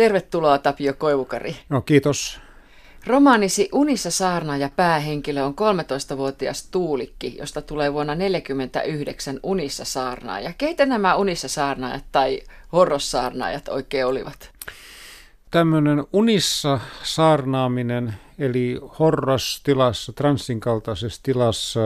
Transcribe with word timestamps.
Tervetuloa 0.00 0.58
Tapio 0.58 0.94
Koivukari. 0.94 1.56
No 1.68 1.80
kiitos. 1.80 2.40
Romaanisi 3.06 3.68
Unissa 3.72 4.10
saarna 4.10 4.56
ja 4.56 4.70
päähenkilö 4.76 5.44
on 5.44 5.54
13-vuotias 5.54 6.68
Tuulikki, 6.70 7.36
josta 7.38 7.62
tulee 7.62 7.92
vuonna 7.92 8.12
1949 8.12 9.40
Unissa 9.42 9.84
saarnaaja. 9.84 10.52
Keitä 10.58 10.86
nämä 10.86 11.16
Unissa 11.16 11.48
saarnaajat 11.48 12.04
tai 12.12 12.40
horrossaarnaajat 12.72 13.68
oikein 13.68 14.06
olivat? 14.06 14.50
Tämmöinen 15.50 16.04
unissa 16.12 16.80
saarnaaminen, 17.02 18.14
eli 18.38 18.80
horrostilassa, 18.98 20.12
transin 20.12 20.60
kaltaisessa 20.60 21.22
tilassa 21.22 21.80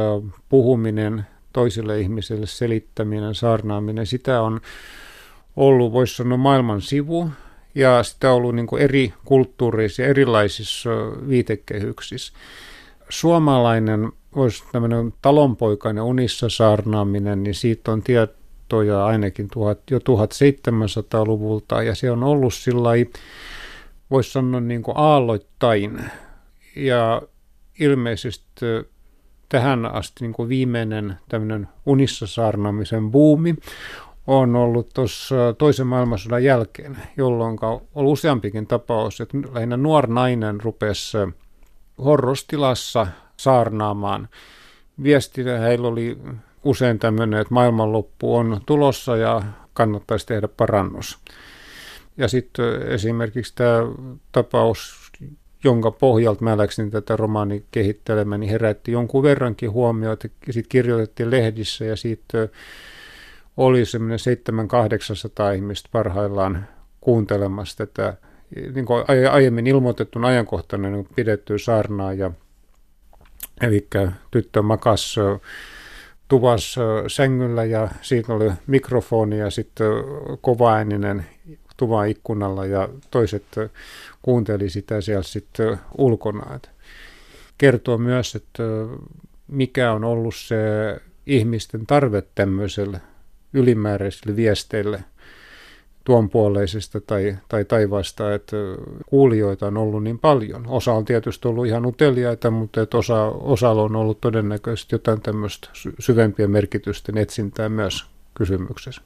puhuminen, 0.49 1.27
toisille 1.53 2.01
ihmisille 2.01 2.47
selittäminen, 2.47 3.35
saarnaaminen, 3.35 4.07
sitä 4.07 4.43
on 4.43 4.61
ollut, 5.57 5.93
voisi 5.93 6.17
sanoa, 6.17 6.39
maailman 6.39 6.81
sivu 6.81 7.31
ja 7.75 8.03
sitä 8.03 8.31
on 8.31 8.37
ollut 8.37 8.55
niin 8.55 8.67
kuin 8.67 8.83
eri 8.83 9.13
kulttuureissa 9.25 10.03
ja 10.03 10.09
erilaisissa 10.09 10.91
viitekehyksissä. 11.29 12.33
Suomalainen, 13.09 14.13
voisi 14.37 14.65
tämmöinen 14.73 15.15
talonpoikainen 15.23 16.05
unissa 16.05 16.49
saarnaaminen, 16.49 17.43
niin 17.43 17.55
siitä 17.55 17.93
on 17.93 18.03
tietoja 18.03 19.07
ainakin 19.07 19.49
tuhat, 19.53 19.79
jo 19.91 19.99
1700-luvulta 19.99 21.83
ja 21.83 21.95
se 21.95 22.11
on 22.11 22.23
ollut 22.23 22.55
sillä 22.55 22.91
voisi 24.11 24.33
sanoa 24.33 24.61
niin 24.61 24.83
kuin 24.83 24.97
aalloittain 24.97 26.01
ja 26.77 27.23
ilmeisesti 27.81 28.67
tähän 29.49 29.87
asti 29.87 30.15
niin 30.21 30.33
kuin 30.33 30.49
viimeinen 30.49 31.17
tämmöinen 31.29 31.69
unissa 31.87 32.27
saarnaamisen 32.27 33.11
buumi 33.11 33.55
on 34.27 34.57
ollut 34.57 34.91
tuossa 34.95 35.35
toisen 35.59 35.87
maailmansodan 35.87 36.45
jälkeen, 36.45 36.99
jolloin 37.17 37.59
on 37.95 38.07
useampikin 38.07 38.67
tapaus, 38.67 39.21
että 39.21 39.39
lähinnä 39.53 39.77
nuori 39.77 40.13
nainen 40.13 40.61
rupesi 40.61 41.19
horrostilassa 42.05 43.07
saarnaamaan. 43.37 44.29
Viesti 45.03 45.45
heillä 45.45 45.89
oli 45.89 46.19
usein 46.65 46.99
tämmöinen, 46.99 47.41
että 47.41 47.55
maailmanloppu 47.55 48.37
on 48.37 48.61
tulossa 48.67 49.17
ja 49.17 49.43
kannattaisi 49.73 50.27
tehdä 50.27 50.49
parannus. 50.49 51.19
Ja 52.17 52.29
sitten 52.29 52.83
esimerkiksi 52.83 53.55
tämä 53.55 53.79
tapaus, 54.33 55.11
jonka 55.65 55.91
pohjalta 55.91 56.45
mä 56.45 56.59
läksin 56.59 56.91
tätä 56.91 57.17
romaani 57.17 57.65
kehittelemään, 57.71 58.41
niin 58.41 58.51
herätti 58.51 58.93
jonkun 58.93 59.23
verrankin 59.23 59.71
huomioita. 59.71 60.29
Sitten 60.51 60.69
kirjoitettiin 60.69 61.31
lehdissä 61.31 61.85
ja 61.85 61.97
sitten 61.97 62.49
oli 63.57 63.85
semmoinen 63.85 64.19
700-800 65.53 65.55
ihmistä 65.55 65.89
parhaillaan 65.93 66.69
kuuntelemassa 67.01 67.87
tätä 67.87 68.17
niin 68.75 68.87
kuin 68.87 69.05
aiemmin 69.31 69.67
ilmoitettuna 69.67 70.29
ajankohtana 70.29 70.91
niin 70.91 71.09
pidettyä 71.17 71.59
saarnaa. 71.59 72.13
Ja, 72.13 72.31
eli 73.61 73.89
tyttö 74.31 74.63
makas 74.63 75.17
tuvassa 76.29 76.83
sängyllä 77.09 77.65
ja 77.65 77.89
siitä 78.03 78.33
oli 78.33 78.53
mikrofoni 78.67 79.39
ja 79.39 79.51
sitten 79.51 79.87
kovaääninen 80.41 81.27
tuvan 81.77 82.09
ikkunalla 82.09 82.67
ja 82.67 82.89
toiset 83.11 83.45
kuunteli 84.23 84.71
sitä 84.71 85.01
siellä 85.01 85.23
sitten 85.23 85.79
ulkona. 85.99 86.61
Kertoo 87.59 87.99
myös, 87.99 88.35
että 88.35 88.63
mikä 89.49 89.93
on 89.93 90.05
ollut 90.05 90.35
se 90.35 90.57
ihmisten 91.27 91.87
tarve 91.87 92.23
tämmöiselle 92.35 93.01
ylimääräisille 93.55 94.37
viesteille 94.37 95.05
tuonpuoleisesta 96.05 97.01
tai, 97.01 97.37
tai 97.49 97.65
taivaasta, 97.65 98.35
että 98.35 98.57
kuulijoita 99.07 99.67
on 99.67 99.77
ollut 99.77 100.03
niin 100.03 100.19
paljon. 100.19 100.67
Osa 100.67 100.93
on 100.93 101.05
tietysti 101.05 101.49
ollut 101.49 101.67
ihan 101.67 101.87
uteliaita, 101.87 102.51
mutta 102.51 102.83
että 102.83 102.97
osa, 102.97 103.25
osalla 103.25 103.83
on 103.83 103.97
ollut 103.97 104.21
todennäköisesti 104.21 104.95
jotain 104.95 105.21
tämmöistä 105.21 105.69
syvempiä 105.99 106.49
merkitysten 106.49 107.19
etsintää 107.19 107.69
myös 107.69 108.05
kysymyksessä. 108.35 109.03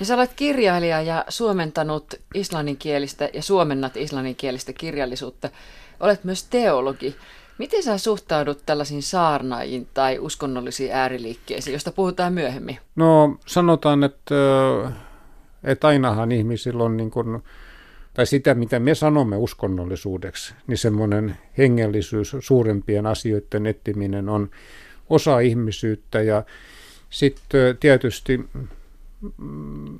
Ja 0.00 0.06
sä 0.06 0.14
olet 0.14 0.32
kirjailija 0.36 1.02
ja 1.02 1.24
suomentanut 1.28 2.14
islanninkielistä 2.34 3.28
ja 3.32 3.42
suomennat 3.42 3.96
islanninkielistä 3.96 4.72
kirjallisuutta. 4.72 5.50
Olet 6.00 6.24
myös 6.24 6.44
teologi. 6.44 7.16
Miten 7.58 7.82
sä 7.82 7.98
suhtaudut 7.98 8.62
tällaisiin 8.66 9.02
saarnaajiin 9.02 9.88
tai 9.94 10.18
uskonnollisiin 10.18 10.92
ääriliikkeisiin, 10.92 11.72
josta 11.72 11.92
puhutaan 11.92 12.32
myöhemmin? 12.32 12.78
No 12.96 13.38
sanotaan, 13.46 14.04
että, 14.04 14.34
että 15.64 15.86
ainahan 15.86 16.32
ihmisillä 16.32 16.84
on 16.84 16.96
niin 16.96 17.10
kuin, 17.10 17.42
tai 18.14 18.26
sitä, 18.26 18.54
mitä 18.54 18.78
me 18.78 18.94
sanomme 18.94 19.36
uskonnollisuudeksi, 19.36 20.54
niin 20.66 20.78
semmoinen 20.78 21.36
hengellisyys, 21.58 22.36
suurempien 22.40 23.06
asioiden 23.06 23.66
etsiminen 23.66 24.28
on 24.28 24.50
osa 25.10 25.40
ihmisyyttä 25.40 26.22
ja 26.22 26.42
sitten 27.10 27.76
tietysti 27.76 28.40
mm, 29.38 29.98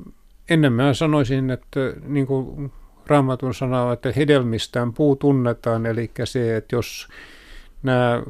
ennen 0.50 0.94
sanoisin, 0.94 1.50
että 1.50 1.80
niin 2.06 2.26
kuin 2.26 2.72
Raamatun 3.06 3.54
sanoo, 3.54 3.92
että 3.92 4.12
hedelmistään 4.16 4.92
puu 4.92 5.16
tunnetaan, 5.16 5.86
eli 5.86 6.10
se, 6.24 6.56
että 6.56 6.76
jos 6.76 7.08
nämä 7.84 8.22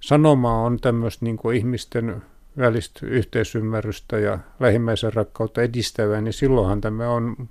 sanoma 0.00 0.62
on 0.62 0.80
tämmöistä 0.80 1.24
niin 1.24 1.36
kuin 1.36 1.56
ihmisten 1.56 2.22
välistä 2.58 3.06
yhteisymmärrystä 3.06 4.18
ja 4.18 4.38
lähimmäisen 4.60 5.12
rakkautta 5.12 5.62
edistävää, 5.62 6.20
niin 6.20 6.32
silloinhan 6.32 6.80
tämä 6.80 7.08
on, 7.08 7.48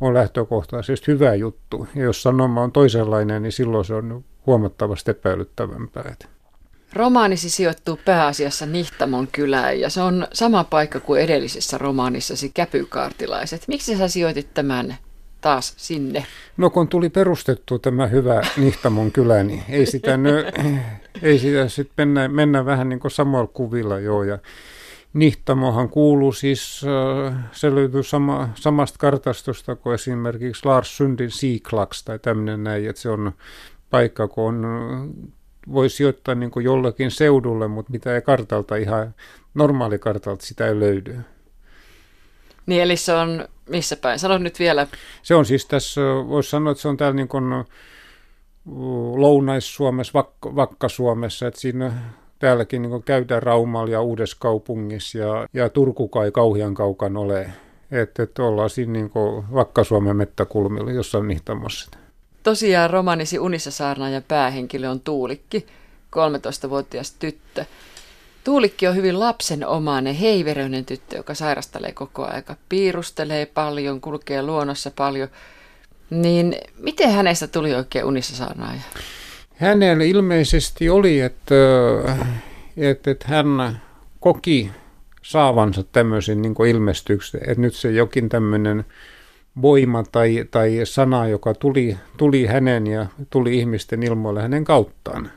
on 0.00 0.14
lähtökohtaisesti 0.14 1.06
hyvä 1.06 1.34
juttu. 1.34 1.88
Ja 1.94 2.04
jos 2.04 2.22
sanoma 2.22 2.62
on 2.62 2.72
toisenlainen, 2.72 3.42
niin 3.42 3.52
silloin 3.52 3.84
se 3.84 3.94
on 3.94 4.24
huomattavasti 4.46 5.10
epäilyttävämpää. 5.10 6.14
Romaanisi 6.92 7.50
sijoittuu 7.50 7.98
pääasiassa 8.04 8.66
Nihtamon 8.66 9.28
kylään 9.32 9.80
ja 9.80 9.90
se 9.90 10.02
on 10.02 10.26
sama 10.32 10.64
paikka 10.64 11.00
kuin 11.00 11.22
edellisessä 11.22 11.78
romaanissasi 11.78 12.50
Käpykaartilaiset. 12.54 13.64
Miksi 13.68 13.96
sä 13.96 14.08
sijoitit 14.08 14.54
tämän 14.54 14.96
taas 15.40 15.74
sinne? 15.76 16.26
No 16.56 16.70
kun 16.70 16.88
tuli 16.88 17.10
perustettu 17.10 17.78
tämä 17.78 18.06
hyvä 18.06 18.42
Nihtamon 18.56 19.12
kylä, 19.12 19.42
niin 19.42 19.62
ei 19.68 19.86
sitä, 19.86 20.16
nö, 20.16 20.52
ei 21.22 21.38
sitä 21.38 21.68
sitten 21.68 22.08
mennä, 22.08 22.28
mennä 22.28 22.64
vähän 22.64 22.88
niin 22.88 23.00
kuin 23.00 23.10
samalla 23.10 23.46
kuvilla 23.46 23.98
joo. 23.98 24.22
Ja 24.22 24.38
Nihtamohan 25.12 25.88
kuuluu 25.88 26.32
siis, 26.32 26.80
äh, 27.28 27.34
se 27.52 27.74
löytyy 27.74 28.02
sama, 28.02 28.48
samasta 28.54 28.98
kartastosta 28.98 29.76
kuin 29.76 29.94
esimerkiksi 29.94 30.66
Lars 30.66 30.96
Sundin 30.96 31.30
Siiklaks 31.30 32.04
tai 32.04 32.18
tämmöinen 32.18 32.64
näin, 32.64 32.88
että 32.88 33.02
se 33.02 33.08
on 33.08 33.32
paikka, 33.90 34.28
kun 34.28 34.44
on, 34.44 35.14
voi 35.72 35.88
sijoittaa 35.90 36.34
niin 36.34 36.50
kuin 36.50 36.64
jollakin 36.64 37.10
seudulle, 37.10 37.68
mutta 37.68 37.92
mitä 37.92 38.14
ei 38.14 38.22
kartalta 38.22 38.76
ihan 38.76 39.14
normaalikartalta 39.54 40.46
sitä 40.46 40.66
ei 40.66 40.80
löydy. 40.80 41.16
Niin 42.70 42.82
eli 42.82 42.96
se 42.96 43.12
on 43.12 43.48
missä 43.68 43.96
päin? 43.96 44.18
Sano 44.18 44.38
nyt 44.38 44.58
vielä. 44.58 44.86
Se 45.22 45.34
on 45.34 45.46
siis 45.46 45.66
tässä, 45.66 46.00
voisi 46.28 46.50
sanoa, 46.50 46.70
että 46.70 46.82
se 46.82 46.88
on 46.88 46.96
täällä 46.96 47.16
niin 47.16 47.28
kuin 47.28 47.44
Lounais-Suomessa, 49.16 50.12
Vakka, 50.14 50.56
Vakka-Suomessa, 50.56 51.46
että 51.46 51.60
siinä 51.60 51.92
täälläkin 52.38 52.82
niin 52.82 53.02
käydään 53.02 53.42
Raumalla 53.42 53.90
ja 53.90 54.02
Uudessa 54.02 54.36
kaupungissa 54.40 55.18
ja, 55.18 55.48
ja 55.54 55.68
Turku 55.68 56.08
kai 56.08 56.30
kauhean 56.30 56.74
kaukan 56.74 57.16
ole. 57.16 57.50
Että 57.90 58.22
et 58.22 58.38
ollaan 58.38 58.70
siinä 58.70 58.92
niin 58.92 59.10
Vakka-Suomen 59.54 60.16
mettäkulmilla 60.16 60.90
jossain 60.90 61.28
nihtamassa. 61.28 61.90
Tosiaan 62.42 62.90
romanisi 62.90 63.38
Unissa 63.38 63.70
saarnaajan 63.70 64.24
päähenkilö 64.28 64.90
on 64.90 65.00
Tuulikki, 65.00 65.66
13-vuotias 66.16 67.12
tyttö. 67.12 67.64
Tuulikki 68.44 68.86
on 68.86 68.96
hyvin 68.96 69.20
lapsenomainen, 69.20 70.14
heiveröinen 70.14 70.84
tyttö, 70.84 71.16
joka 71.16 71.34
sairastelee 71.34 71.92
koko 71.92 72.24
aika, 72.24 72.56
piirustelee 72.68 73.46
paljon, 73.46 74.00
kulkee 74.00 74.42
luonnossa 74.42 74.90
paljon. 74.90 75.28
Niin 76.10 76.56
miten 76.78 77.10
hänestä 77.10 77.46
tuli 77.46 77.74
oikein 77.74 78.04
unissa 78.04 78.36
saarnaaja? 78.36 78.80
Hänellä 79.54 80.04
ilmeisesti 80.04 80.90
oli, 80.90 81.20
että, 81.20 81.54
että, 82.76 83.10
että 83.10 83.28
hän 83.28 83.80
koki 84.20 84.70
saavansa 85.22 85.82
tämmöisen 85.82 86.42
niin 86.42 86.66
ilmestyksen, 86.68 87.40
että 87.40 87.60
nyt 87.60 87.74
se 87.74 87.90
jokin 87.90 88.28
tämmöinen 88.28 88.84
voima 89.62 90.02
tai, 90.12 90.44
tai 90.50 90.80
sana, 90.84 91.28
joka 91.28 91.54
tuli, 91.54 91.96
tuli 92.16 92.46
hänen 92.46 92.86
ja 92.86 93.06
tuli 93.30 93.58
ihmisten 93.58 94.02
ilmoille 94.02 94.42
hänen 94.42 94.64
kauttaan. 94.64 95.30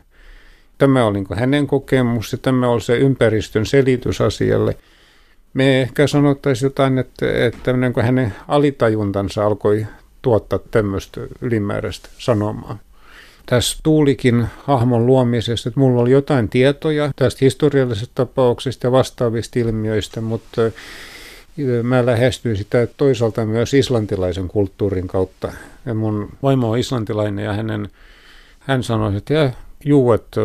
Tämä 0.83 1.05
oli 1.05 1.13
niin 1.13 1.39
hänen 1.39 1.67
kokemus 1.67 2.31
ja 2.31 2.37
tämä 2.37 2.69
oli 2.69 2.81
se 2.81 2.97
ympäristön 2.97 3.65
selitys 3.65 4.21
asialle. 4.21 4.77
Me 5.53 5.81
ehkä 5.81 6.07
sanottaisiin 6.07 6.67
jotain, 6.67 6.97
että, 6.97 7.45
että 7.45 7.73
niin 7.73 7.93
hänen 8.01 8.33
alitajuntansa 8.47 9.45
alkoi 9.45 9.85
tuottaa 10.21 10.59
tämmöistä 10.71 11.21
ylimääräistä 11.41 12.09
sanomaa. 12.17 12.77
Tässä 13.45 13.77
tuulikin 13.83 14.45
hahmon 14.63 15.05
luomisesta, 15.05 15.69
että 15.69 15.79
mulla 15.79 16.01
oli 16.01 16.11
jotain 16.11 16.49
tietoja 16.49 17.11
tästä 17.15 17.39
historiallisesta 17.41 18.11
tapauksesta 18.15 18.87
ja 18.87 18.91
vastaavista 18.91 19.59
ilmiöistä, 19.59 20.21
mutta 20.21 20.61
mä 21.83 22.05
lähestyin 22.05 22.57
sitä 22.57 22.87
toisaalta 22.97 23.45
myös 23.45 23.73
islantilaisen 23.73 24.47
kulttuurin 24.47 25.07
kautta. 25.07 25.51
Ja 25.85 25.93
mun 25.93 26.29
vaimo 26.43 26.69
on 26.71 26.77
islantilainen 26.77 27.45
ja 27.45 27.53
hänen, 27.53 27.89
hän 28.59 28.83
sanoi, 28.83 29.17
että 29.17 29.53
juu, 29.85 30.13
että 30.13 30.41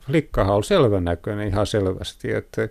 flikkahan 0.00 0.56
on 0.56 0.64
selvän 0.64 1.04
näköinen 1.04 1.48
ihan 1.48 1.66
selvästi. 1.66 2.32
Että, 2.32 2.68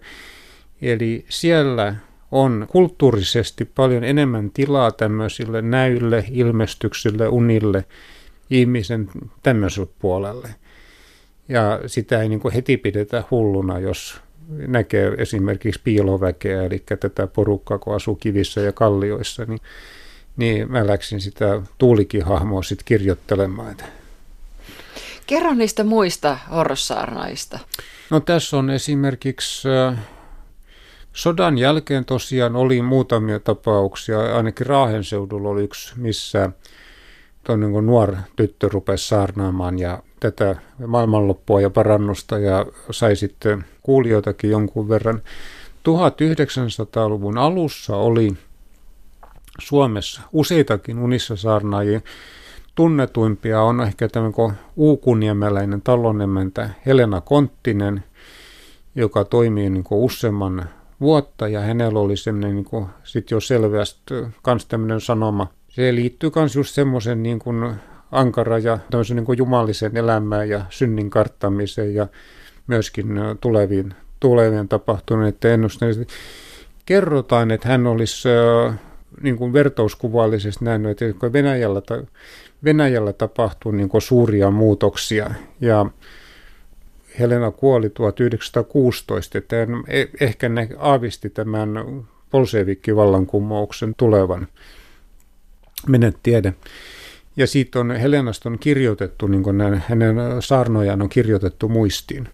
eli 0.81 1.25
siellä 1.29 1.95
on 2.31 2.67
kulttuurisesti 2.69 3.65
paljon 3.65 4.03
enemmän 4.03 4.51
tilaa 4.51 4.91
tämmöisille 4.91 5.61
näyille, 5.61 6.25
ilmestyksille, 6.31 7.27
unille, 7.27 7.85
ihmisen 8.49 9.09
tämmöiselle 9.43 9.89
puolelle. 9.99 10.49
Ja 11.49 11.79
sitä 11.85 12.21
ei 12.21 12.29
niin 12.29 12.39
kuin 12.39 12.53
heti 12.53 12.77
pidetä 12.77 13.23
hulluna, 13.31 13.79
jos 13.79 14.21
näkee 14.49 15.11
esimerkiksi 15.17 15.81
piiloväkeä, 15.83 16.63
eli 16.63 16.83
tätä 16.99 17.27
porukkaa, 17.27 17.77
kun 17.77 17.95
asuu 17.95 18.15
kivissä 18.15 18.61
ja 18.61 18.71
kallioissa, 18.71 19.45
niin, 19.45 19.59
niin 20.37 20.71
mä 20.71 20.87
läksin 20.87 21.21
sitä 21.21 21.61
tuulikihahmoa 21.77 22.63
sitten 22.63 22.85
kirjoittelemaan. 22.85 23.75
Kerro 25.29 25.53
niistä 25.53 25.83
muista 25.83 26.37
horrossaarnaista. 26.51 27.59
No 28.09 28.19
tässä 28.19 28.57
on 28.57 28.69
esimerkiksi 28.69 29.69
äh, 29.69 29.99
sodan 31.13 31.57
jälkeen 31.57 32.05
tosiaan 32.05 32.55
oli 32.55 32.81
muutamia 32.81 33.39
tapauksia, 33.39 34.35
ainakin 34.35 34.67
Raahen 34.67 35.03
seudulla 35.03 35.49
oli 35.49 35.63
yksi, 35.63 35.93
missä 35.95 36.49
niin 37.57 37.85
nuori 37.85 38.17
tyttö 38.35 38.69
rupesi 38.69 39.07
saarnaamaan 39.07 39.79
ja 39.79 40.03
tätä 40.19 40.55
maailmanloppua 40.87 41.61
ja 41.61 41.69
parannusta 41.69 42.37
ja 42.37 42.65
sai 42.91 43.15
sitten 43.15 43.65
kuulijoitakin 43.81 44.49
jonkun 44.49 44.89
verran. 44.89 45.21
1900-luvun 45.89 47.37
alussa 47.37 47.95
oli 47.95 48.33
Suomessa 49.61 50.21
useitakin 50.33 50.99
unissa 50.99 51.35
saarnaajia. 51.35 52.01
Tunnetuimpia 52.79 53.61
on 53.61 53.81
ehkä 53.81 54.07
tämmöinen 54.07 54.57
uukuniemeläinen 54.75 55.81
talonemäntä 55.81 56.69
Helena 56.85 57.21
Konttinen, 57.21 58.03
joka 58.95 59.23
toimii 59.25 59.69
niin 59.69 59.83
useamman 59.91 60.69
vuotta 61.01 61.47
ja 61.47 61.59
hänellä 61.59 61.99
oli 61.99 62.17
semmoinen 62.17 62.55
niin 62.55 62.85
sit 63.03 63.31
jo 63.31 63.39
selvästi 63.39 64.13
kans 64.41 64.65
tämmöinen 64.65 65.01
sanoma. 65.01 65.47
Se 65.69 65.95
liittyy 65.95 66.31
myös 66.35 66.55
just 66.55 66.75
semmoisen 66.75 67.23
niin 67.23 67.39
kuin 67.39 67.73
ankara 68.11 68.57
ja 68.57 68.79
tämmöisen 68.91 69.15
niin 69.15 69.25
kuin 69.25 69.37
jumallisen 69.37 69.97
elämään 69.97 70.49
ja 70.49 70.61
synnin 70.69 71.09
karttamiseen 71.09 71.95
ja 71.95 72.07
myöskin 72.67 73.07
tuleviin, 73.41 73.93
tulevien 74.19 74.67
tapahtuneiden 74.67 75.51
ennusteisiin. 75.51 76.07
Kerrotaan, 76.85 77.51
että 77.51 77.67
hän 77.67 77.87
olisi 77.87 78.29
niin 79.21 79.37
kuin 79.37 79.53
vertauskuvallisesti 79.53 80.65
nähnyt, 80.65 81.01
että 81.01 81.33
Venäjällä, 81.33 81.81
Venäjällä 82.63 83.13
tapahtuu 83.13 83.71
niin 83.71 83.89
kuin 83.89 84.01
suuria 84.01 84.51
muutoksia 84.51 85.31
ja 85.61 85.85
Helena 87.19 87.51
kuoli 87.51 87.89
1916, 87.89 89.37
että 89.37 89.55
e, 89.87 90.05
ehkä 90.19 90.49
aavisti 90.77 91.29
tämän 91.29 91.69
vallankumouksen 92.95 93.93
tulevan. 93.97 94.47
Menet 95.87 96.17
tiedä. 96.23 96.53
Ja 97.37 97.47
siitä 97.47 97.79
on 97.79 97.91
Helenasta 97.91 98.49
on 98.49 98.59
kirjoitettu, 98.59 99.27
niin 99.27 99.43
kuin 99.43 99.57
näin, 99.57 99.83
hänen 99.87 100.15
saarnojaan 100.39 101.01
on 101.01 101.09
kirjoitettu 101.09 101.69
muistiin. 101.69 102.29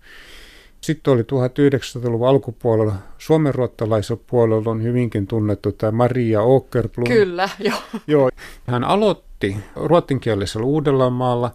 Sitten 0.81 1.13
oli 1.13 1.22
1900-luvun 1.22 2.27
alkupuolella, 2.27 2.95
suomenruottalaisella 3.18 4.22
puolella 4.27 4.72
on 4.72 4.83
hyvinkin 4.83 5.27
tunnettu 5.27 5.72
tämä 5.72 5.92
Maria 5.92 6.39
Åkerblom. 6.39 7.07
Kyllä, 7.07 7.50
joo. 7.60 7.77
joo. 8.07 8.30
Hän 8.68 8.83
aloitti 8.83 9.35
ruottinkielisellä 9.76 10.66
Uudellamaalla 10.66 11.52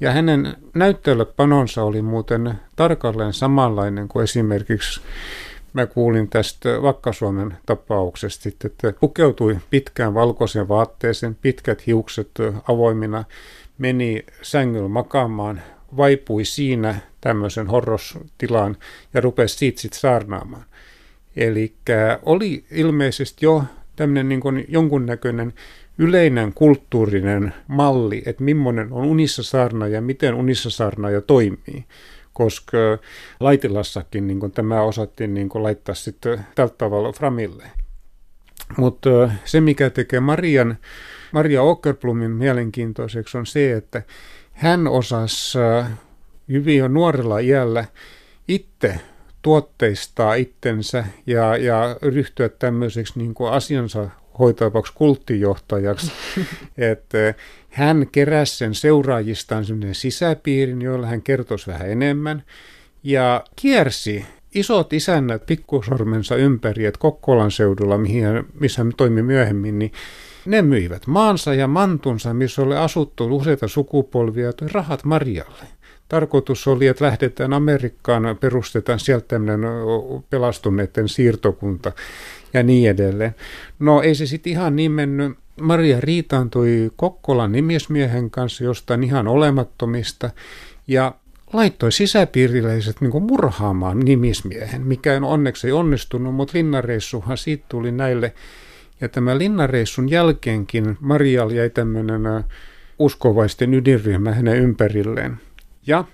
ja 0.00 0.12
hänen 0.12 0.56
näyttelypanonsa 0.74 1.82
oli 1.82 2.02
muuten 2.02 2.54
tarkalleen 2.76 3.32
samanlainen 3.32 4.08
kuin 4.08 4.24
esimerkiksi 4.24 5.00
mä 5.72 5.86
kuulin 5.86 6.28
tästä 6.28 6.82
Vakka-Suomen 6.82 7.56
tapauksesta, 7.66 8.48
että 8.48 8.92
pukeutui 9.00 9.58
pitkään 9.70 10.14
valkoisen 10.14 10.68
vaatteeseen, 10.68 11.34
pitkät 11.34 11.86
hiukset 11.86 12.30
avoimina, 12.68 13.24
meni 13.78 14.24
sängyllä 14.42 14.88
makaamaan, 14.88 15.62
vaipui 15.96 16.44
siinä 16.44 16.94
tämmöisen 17.20 17.66
horrostilaan 17.66 18.76
ja 19.14 19.20
rupesi 19.20 19.56
siitä 19.56 19.80
sitten 19.80 20.00
saarnaamaan. 20.00 20.64
Eli 21.36 21.74
oli 22.22 22.64
ilmeisesti 22.70 23.46
jo 23.46 23.64
tämmöinen 23.96 24.28
niin 24.28 24.66
jonkunnäköinen 24.68 25.52
yleinen 25.98 26.52
kulttuurinen 26.52 27.54
malli, 27.68 28.22
että 28.26 28.44
millainen 28.44 28.92
on 28.92 29.04
unissa 29.04 29.42
saarna 29.42 29.88
ja 29.88 30.00
miten 30.00 30.34
unissa 30.34 30.70
saarnaaja 30.70 31.20
toimii 31.20 31.84
koska 32.36 32.78
Laitilassakin 33.40 34.26
niin 34.26 34.52
tämä 34.52 34.82
osattiin 34.82 35.34
niin 35.34 35.48
laittaa 35.54 35.94
sitten 35.94 36.46
tältä 36.54 36.74
tavalla 36.78 37.12
framille. 37.12 37.64
Mutta 38.76 39.30
se, 39.44 39.60
mikä 39.60 39.90
tekee 39.90 40.20
Marian, 40.20 40.76
Maria 41.32 41.62
Åkerblumin 41.62 42.30
mielenkiintoiseksi, 42.30 43.38
on 43.38 43.46
se, 43.46 43.72
että 43.72 44.02
hän 44.52 44.86
osasi 44.86 45.58
hyvin 46.48 46.78
jo 46.78 46.88
nuorella 46.88 47.38
iällä 47.38 47.84
itse 48.48 49.00
tuotteistaa 49.42 50.34
itsensä 50.34 51.04
ja, 51.26 51.56
ja 51.56 51.96
ryhtyä 52.02 52.48
tämmöiseksi 52.48 53.18
niin 53.18 53.34
kuin 53.34 53.52
asiansa 53.52 54.10
hoitavaksi 54.38 54.92
kulttijohtajaksi. 54.94 56.12
että 56.92 57.34
hän 57.70 58.08
keräsi 58.12 58.56
sen 58.56 58.74
seuraajistaan 58.74 59.64
sellainen 59.64 59.94
sisäpiirin, 59.94 60.82
joilla 60.82 61.06
hän 61.06 61.22
kertoisi 61.22 61.66
vähän 61.66 61.90
enemmän. 61.90 62.42
Ja 63.02 63.44
kiersi 63.56 64.24
isot 64.54 64.92
isännät 64.92 65.46
pikkusormensa 65.46 66.36
ympäri, 66.36 66.84
että 66.84 66.98
Kokkolan 66.98 67.50
seudulla, 67.50 67.98
mihin, 67.98 68.24
missä 68.60 68.82
hän 68.82 68.92
toimi 68.96 69.22
myöhemmin, 69.22 69.78
niin 69.78 69.92
ne 70.46 70.62
myivät 70.62 71.06
maansa 71.06 71.54
ja 71.54 71.66
mantunsa, 71.66 72.34
missä 72.34 72.62
oli 72.62 72.76
asuttu 72.76 73.36
useita 73.36 73.68
sukupolvia, 73.68 74.52
toi 74.52 74.68
rahat 74.72 75.04
Marialle. 75.04 75.66
Tarkoitus 76.08 76.68
oli, 76.68 76.86
että 76.86 77.04
lähdetään 77.04 77.52
Amerikkaan, 77.52 78.36
perustetaan 78.40 79.00
sieltä 79.00 79.28
tämmöinen 79.28 79.70
pelastuneiden 80.30 81.08
siirtokunta 81.08 81.92
ja 82.54 82.62
niin 82.62 82.90
edelleen. 82.90 83.34
No 83.78 84.02
ei 84.02 84.14
se 84.14 84.26
sitten 84.26 84.52
ihan 84.52 84.76
niin 84.76 84.92
mennyt. 84.92 85.32
Maria 85.60 86.00
riitaantui 86.00 86.90
Kokkolan 86.96 87.52
nimismiehen 87.52 88.30
kanssa 88.30 88.64
jostain 88.64 89.04
ihan 89.04 89.28
olemattomista 89.28 90.30
ja 90.86 91.14
laittoi 91.52 91.92
sisäpiiriläiset 91.92 93.00
niin 93.00 93.22
murhaamaan 93.22 94.00
nimismiehen, 94.00 94.82
mikä 94.82 95.20
onneksi 95.22 95.66
ei 95.66 95.72
onnistunut, 95.72 96.34
mutta 96.34 96.58
linnareissuhan 96.58 97.36
siitä 97.36 97.64
tuli 97.68 97.92
näille. 97.92 98.34
Ja 99.00 99.08
tämä 99.08 99.38
linnareissun 99.38 100.10
jälkeenkin 100.10 100.96
Marial 101.00 101.50
jäi 101.50 101.70
tämmöinen 101.70 102.22
uskovaisten 102.98 103.74
ydinryhmä 103.74 104.32
hänen 104.32 104.56
ympärilleen. 104.56 105.36
Ja 105.86 106.04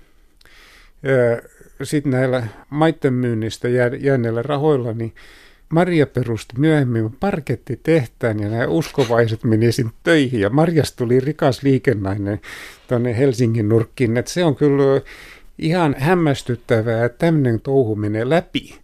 sitten 1.83 2.11
näillä 2.11 2.47
maitten 2.69 3.13
myynnistä 3.13 3.67
jääneillä 3.99 4.41
rahoilla, 4.41 4.93
niin 4.93 5.13
Maria 5.73 6.07
perusti 6.07 6.53
myöhemmin 6.59 7.11
parkettitehtaan 7.19 8.39
ja 8.39 8.49
nämä 8.49 8.67
uskovaiset 8.67 9.43
meni 9.43 9.71
sinne 9.71 9.91
töihin 10.03 10.39
ja 10.39 10.49
Marjasta 10.49 10.97
tuli 10.97 11.19
rikas 11.19 11.63
liikennainen 11.63 12.41
tuonne 12.87 13.17
Helsingin 13.17 13.69
nurkkiin. 13.69 14.17
Että 14.17 14.31
se 14.31 14.45
on 14.45 14.55
kyllä 14.55 15.01
ihan 15.57 15.95
hämmästyttävää, 15.97 17.05
että 17.05 17.17
tämmöinen 17.17 17.61
touhu 17.61 17.95
menee 17.95 18.29
läpi. 18.29 18.75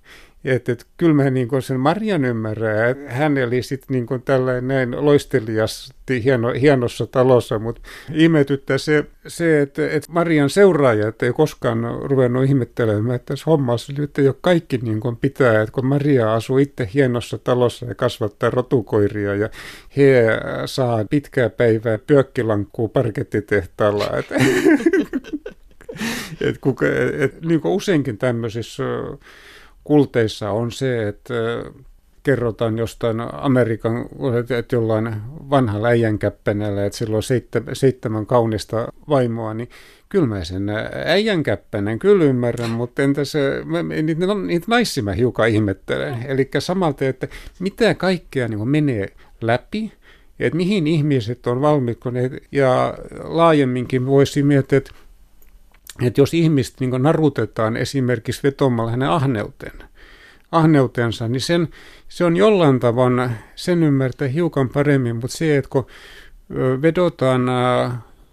Että 0.46 0.72
et, 0.72 0.86
kyllä 0.98 1.13
mä 1.13 1.29
niin 1.29 1.62
sen 1.62 1.79
Marian 1.79 2.25
ymmärrän, 2.25 2.89
että 2.89 3.13
hän 3.13 3.38
eli 3.38 3.63
sitten 3.63 3.88
niin 4.08 4.22
tällainen 4.25 4.67
näin 4.67 5.05
loistelijasti 5.05 6.24
hieno, 6.24 6.50
hienossa 6.62 7.08
talossa, 7.08 7.60
mutta 7.60 7.81
ihmetyttää 8.13 8.77
se, 8.77 9.05
se 9.27 9.62
että, 9.62 9.89
että 9.89 10.12
Marian 10.12 10.50
seuraajat 10.50 11.24
ei 11.24 11.34
koskaan 11.34 11.77
ruvennut 12.03 12.46
ihmettelemään, 12.46 13.15
että 13.15 13.34
tässä 13.34 13.43
hommassa 13.48 13.93
nyt 13.98 14.19
ei 14.19 14.27
ole 14.27 14.36
kaikki 14.41 14.77
niin 14.77 15.00
kuin 15.00 15.17
pitää, 15.17 15.62
että 15.62 15.74
kun 15.74 15.86
Maria 15.86 16.34
asuu 16.34 16.58
itse 16.58 16.89
hienossa 16.93 17.38
talossa 17.38 17.86
ja 17.86 17.96
kasvattaa 17.96 18.50
rotukoiria 18.50 19.36
ja 19.36 19.50
he 19.98 20.24
saa 20.65 21.05
pitkää 21.10 21.50
päivää 21.50 21.98
pyökkilankkuu 22.08 22.88
parkettitehtaalla, 22.88 24.17
että 24.17 24.36
et, 26.41 26.58
kuka, 26.58 26.86
et, 27.19 27.41
niin 27.41 27.62
kuin 27.62 27.74
useinkin 27.74 28.17
tämmöisissä 28.17 28.84
kulteissa 29.89 30.51
on 30.51 30.72
se, 30.72 31.08
että 31.08 31.34
kerrotaan 32.24 32.77
jostain 32.77 33.17
Amerikan, 33.34 34.05
että 34.60 34.75
jollain 34.75 35.15
vanhalla 35.50 35.88
äijänkäppänällä, 35.88 36.86
että 36.86 36.98
sillä 36.98 37.15
on 37.15 37.24
seitsemän, 37.24 37.75
seitsemän 37.75 38.25
kaunista 38.25 38.93
vaimoa, 39.10 39.53
niin 39.53 39.69
kyllä 40.10 40.27
mä 40.27 40.43
sen 40.43 40.69
äijänkäppänen 41.05 42.00
kyllä 42.00 42.24
ymmärrän, 42.24 42.69
mutta 42.69 43.01
entä 43.01 43.25
se, 43.25 43.62
mä, 43.65 43.84
niitä, 43.84 44.25
niitä 44.48 44.65
naisia 44.69 45.03
mä 45.03 45.13
hiukan 45.13 45.50
ihmettelen. 45.50 46.25
Eli 46.27 46.50
samalta, 46.60 47.05
että 47.05 47.27
mitä 47.60 47.93
kaikkea 47.93 48.48
niin 48.48 48.69
menee 48.69 49.08
läpi, 49.41 49.91
että 50.39 50.58
mihin 50.58 50.88
ihmiset 50.88 51.48
on 51.48 51.62
valmiit, 51.62 52.00
ja 52.51 52.93
laajemminkin 53.24 54.05
voisi 54.05 54.43
miettiä, 54.43 54.77
että, 54.77 54.91
että 56.01 56.22
jos 56.22 56.34
ihmiset 56.34 56.79
niin 56.79 57.03
narutetaan 57.03 57.77
esimerkiksi 57.77 58.44
vetomalla 58.44 58.91
hänen 58.91 59.10
ahneuteen, 59.10 59.84
ahneutensa, 60.51 61.27
niin 61.27 61.41
sen, 61.41 61.68
se 62.10 62.25
on 62.25 62.38
jollain 62.38 62.79
tavalla, 62.79 63.29
sen 63.56 63.84
ymmärtää 63.84 64.27
hiukan 64.27 64.70
paremmin, 64.70 65.15
mutta 65.15 65.38
se, 65.38 65.58
että 65.58 65.70
kun 65.70 65.88
vedotaan, 66.82 67.41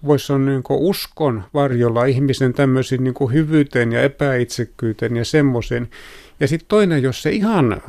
voisi 0.07 0.27
sanoa 0.27 0.47
niin 0.49 0.63
uskon 0.71 1.45
varjolla 1.55 2.05
ihmisen 2.05 2.53
tämmöisiin 2.53 3.05
niin 3.05 3.33
hyvyyteen 3.33 3.93
ja 3.93 4.03
epäitsekkyyteen 4.03 5.17
ja 5.17 5.25
semmoisen. 5.25 5.89
Ja 6.41 6.49
sitten 6.49 6.69
toinen, 6.69 7.03
jos 7.03 7.23
se 7.23 7.31
ihan 7.31 7.83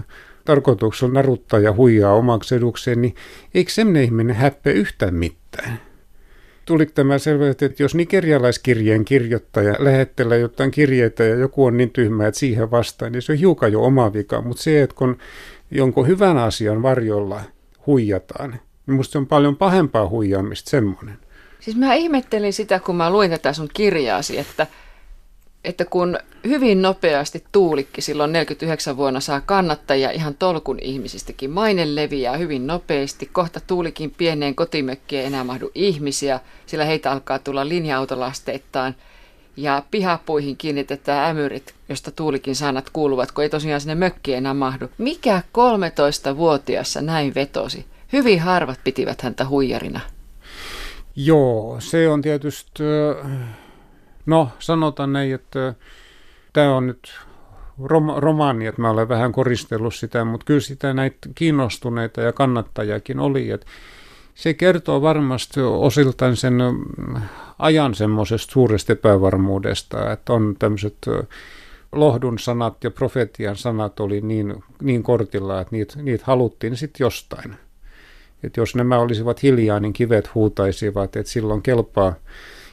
tarkoituksella 0.45 1.13
naruttaa 1.13 1.59
ja 1.59 1.73
huijaa 1.73 2.13
omaksi 2.13 2.55
edukseen, 2.55 3.01
niin 3.01 3.15
eikö 3.53 3.71
semmoinen 3.71 4.03
ihminen 4.03 4.35
häppe 4.35 4.71
yhtään 4.71 5.15
mitään? 5.15 5.86
Tuli 6.67 6.85
tämä 6.85 7.17
selvä, 7.17 7.49
että 7.49 7.69
jos 7.79 7.95
nigerialaiskirjeen 7.95 9.05
kirjoittaja 9.05 9.75
lähettelee 9.79 10.39
jotain 10.39 10.71
kirjeitä 10.71 11.23
ja 11.23 11.35
joku 11.35 11.65
on 11.65 11.77
niin 11.77 11.89
tyhmä, 11.89 12.27
että 12.27 12.39
siihen 12.39 12.71
vastaan, 12.71 13.11
niin 13.11 13.21
se 13.21 13.31
on 13.31 13.37
hiukan 13.37 13.71
jo 13.71 13.83
oma 13.83 14.13
vika. 14.13 14.41
Mutta 14.41 14.63
se, 14.63 14.81
että 14.81 14.95
kun 14.95 15.17
jonkun 15.71 16.07
hyvän 16.07 16.37
asian 16.37 16.81
varjolla 16.81 17.41
huijataan, 17.87 18.59
niin 18.87 18.95
musta 18.95 19.11
se 19.11 19.17
on 19.17 19.27
paljon 19.27 19.55
pahempaa 19.55 20.09
huijaamista 20.09 20.69
semmoinen. 20.69 21.17
Siis 21.59 21.77
mä 21.77 21.93
ihmettelin 21.93 22.53
sitä, 22.53 22.79
kun 22.79 22.95
mä 22.95 23.09
luin 23.09 23.31
tätä 23.31 23.53
sun 23.53 23.69
kirjaasi, 23.73 24.39
että– 24.39 24.67
että 25.67 25.85
kun 25.85 26.17
hyvin 26.47 26.81
nopeasti 26.81 27.43
Tuulikki 27.51 28.01
silloin 28.01 28.33
49 28.33 28.97
vuonna 28.97 29.19
saa 29.19 29.41
kannattajia 29.41 30.11
ihan 30.11 30.35
tolkun 30.35 30.79
ihmisistäkin, 30.81 31.51
maine 31.51 31.95
leviää 31.95 32.37
hyvin 32.37 32.67
nopeasti, 32.67 33.29
kohta 33.33 33.59
Tuulikin 33.67 34.11
pieneen 34.17 34.55
kotimökkiin 34.55 35.25
enää 35.25 35.43
mahdu 35.43 35.71
ihmisiä, 35.75 36.39
sillä 36.65 36.85
heitä 36.85 37.11
alkaa 37.11 37.39
tulla 37.39 37.69
linja-autolasteittain, 37.69 38.95
ja 39.57 39.83
pihapuihin 39.91 40.57
kiinnitetään 40.57 41.29
ämyrit, 41.29 41.73
josta 41.89 42.11
Tuulikin 42.11 42.55
sanat 42.55 42.89
kuuluvat, 42.93 43.31
kun 43.31 43.43
ei 43.43 43.49
tosiaan 43.49 43.81
sinne 43.81 43.95
mökkiin 43.95 44.37
enää 44.37 44.53
mahdu. 44.53 44.89
Mikä 44.97 45.41
13-vuotiassa 45.57 47.01
näin 47.01 47.35
vetosi? 47.35 47.85
Hyvin 48.13 48.39
harvat 48.39 48.79
pitivät 48.83 49.21
häntä 49.21 49.47
huijarina. 49.47 49.99
Joo, 51.15 51.77
se 51.79 52.09
on 52.09 52.21
tietysti 52.21 52.83
No, 54.27 54.49
sanotaan 54.59 55.13
näin, 55.13 55.33
että 55.33 55.73
tämä 56.53 56.75
on 56.75 56.87
nyt 56.87 57.13
rom- 57.81 58.17
romaani, 58.17 58.65
että 58.65 58.81
mä 58.81 58.89
olen 58.89 59.09
vähän 59.09 59.31
koristellut 59.31 59.95
sitä, 59.95 60.25
mutta 60.25 60.45
kyllä 60.45 60.59
sitä 60.59 60.93
näitä 60.93 61.17
kiinnostuneita 61.35 62.21
ja 62.21 62.33
kannattajakin 62.33 63.19
oli. 63.19 63.49
Että 63.49 63.67
se 64.35 64.53
kertoo 64.53 65.01
varmasti 65.01 65.61
osiltaan 65.61 66.35
sen 66.35 66.53
ajan 67.59 67.95
semmoisesta 67.95 68.51
suuresta 68.51 68.93
epävarmuudesta, 68.93 70.11
että 70.11 70.33
on 70.33 70.55
tämmöiset 70.59 70.97
lohdun 71.91 72.39
sanat 72.39 72.83
ja 72.83 72.91
profetian 72.91 73.55
sanat 73.55 73.99
oli 73.99 74.21
niin, 74.21 74.63
niin 74.81 75.03
kortilla, 75.03 75.61
että 75.61 75.75
niitä, 75.75 76.01
niitä 76.01 76.23
haluttiin 76.27 76.77
sitten 76.77 77.05
jostain. 77.05 77.55
Että 78.43 78.59
jos 78.59 78.75
nämä 78.75 78.99
olisivat 78.99 79.43
hiljaa, 79.43 79.79
niin 79.79 79.93
kivet 79.93 80.35
huutaisivat, 80.35 81.15
että 81.15 81.31
silloin 81.31 81.61
kelpaa 81.61 82.13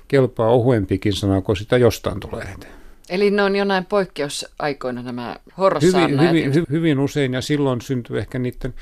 kelpaa 0.08 0.50
ohuempikin 0.50 1.12
sana, 1.12 1.40
kun 1.40 1.56
sitä 1.56 1.76
jostain 1.76 2.20
tulee 2.20 2.54
Eli 3.10 3.30
ne 3.30 3.42
on 3.42 3.56
jonain 3.56 3.84
poikkeusaikoina 3.84 5.02
nämä 5.02 5.36
horrossaarnaajat? 5.58 6.34
Hyvin, 6.34 6.54
hyvin, 6.54 6.66
hyvin 6.70 6.98
usein 6.98 7.34
ja 7.34 7.40
silloin 7.40 7.80
syntyy 7.80 8.18
ehkä 8.18 8.38
niiden, 8.38 8.74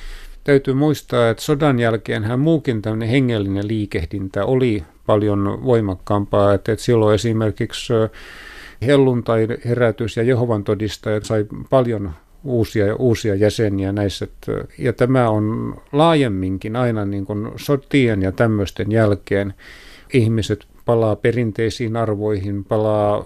täytyy 0.44 0.74
muistaa, 0.74 1.30
että 1.30 1.42
sodan 1.42 1.78
jälkeen 1.78 2.24
hän 2.24 2.40
muukin 2.40 2.82
tämmöinen 2.82 3.08
hengellinen 3.08 3.68
liikehdintä 3.68 4.44
oli 4.44 4.84
paljon 5.06 5.64
voimakkaampaa, 5.64 6.54
että, 6.54 6.72
että 6.72 6.84
silloin 6.84 7.14
esimerkiksi 7.14 7.92
helluntai-herätys 8.86 10.16
ja 10.16 10.22
Jehovan 10.22 10.64
todistajat 10.64 11.24
sai 11.24 11.46
paljon 11.70 12.12
uusia, 12.44 12.96
uusia 12.96 13.34
jäseniä 13.34 13.92
näissä. 13.92 14.26
Ja 14.78 14.92
tämä 14.92 15.30
on 15.30 15.76
laajemminkin 15.92 16.76
aina 16.76 17.04
niin 17.04 17.26
kuin 17.26 17.50
sotien 17.56 18.22
ja 18.22 18.32
tämmöisten 18.32 18.92
jälkeen 18.92 19.54
ihmiset 20.12 20.66
palaa 20.84 21.16
perinteisiin 21.16 21.96
arvoihin, 21.96 22.64
palaa 22.64 23.24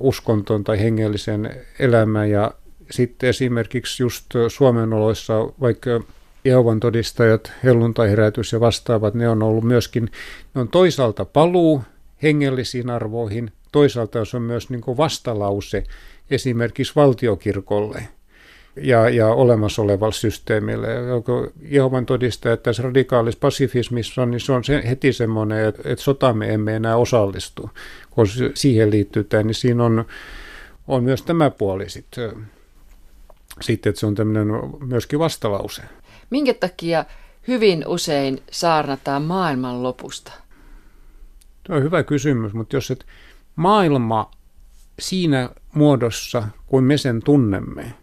uskontoon 0.00 0.64
tai 0.64 0.80
hengelliseen 0.80 1.50
elämään 1.78 2.30
ja 2.30 2.50
sitten 2.90 3.30
esimerkiksi 3.30 4.02
just 4.02 4.26
Suomen 4.48 4.92
oloissa 4.92 5.38
vaikka 5.60 6.00
Jehovan 6.44 6.80
todistajat, 6.80 7.52
helluntai-herätys 7.64 8.52
ja 8.52 8.60
vastaavat, 8.60 9.14
ne 9.14 9.28
on 9.28 9.42
ollut 9.42 9.64
myöskin, 9.64 10.10
ne 10.54 10.60
on 10.60 10.68
toisaalta 10.68 11.24
paluu 11.24 11.82
hengellisiin 12.22 12.90
arvoihin, 12.90 13.52
toisaalta 13.72 14.24
se 14.24 14.36
on 14.36 14.42
myös 14.42 14.70
niin 14.70 14.82
vastalause 14.96 15.84
esimerkiksi 16.30 16.92
valtiokirkolle– 16.96 18.08
ja, 18.76 19.08
ja 19.08 19.28
olemassa 19.28 19.82
olevalle 19.82 20.14
systeemille. 20.14 20.88
Jehovan 21.62 22.06
että 22.52 22.56
tässä 22.56 22.82
radikaalissa 22.82 23.40
pasifismissa 23.40 24.22
on, 24.22 24.30
niin 24.30 24.40
se 24.40 24.52
on 24.52 24.64
se, 24.64 24.82
heti 24.88 25.12
semmoinen, 25.12 25.64
että, 25.64 25.82
että 25.84 26.04
sotamme 26.04 26.54
emme 26.54 26.76
enää 26.76 26.96
osallistu. 26.96 27.70
Kun 28.10 28.26
siihen 28.54 28.90
liittyy 28.90 29.24
tämä, 29.24 29.42
niin 29.42 29.54
siinä 29.54 29.84
on, 29.84 30.04
on 30.88 31.04
myös 31.04 31.22
tämä 31.22 31.50
puoli 31.50 31.90
sitten, 31.90 32.32
sitten, 33.60 33.90
että 33.90 34.00
se 34.00 34.06
on 34.06 34.14
tämmöinen 34.14 34.48
myöskin 34.80 35.18
vastalause. 35.18 35.82
Minkä 36.30 36.54
takia 36.54 37.04
hyvin 37.48 37.84
usein 37.86 38.42
saarnataan 38.50 39.22
maailman 39.22 39.82
lopusta? 39.82 40.32
Tuo 41.62 41.76
on 41.76 41.82
hyvä 41.82 42.02
kysymys, 42.02 42.52
mutta 42.52 42.76
jos 42.76 42.90
et 42.90 43.06
maailma 43.56 44.30
siinä 44.98 45.50
muodossa, 45.74 46.42
kuin 46.66 46.84
me 46.84 46.96
sen 46.96 47.22
tunnemme, 47.24 47.94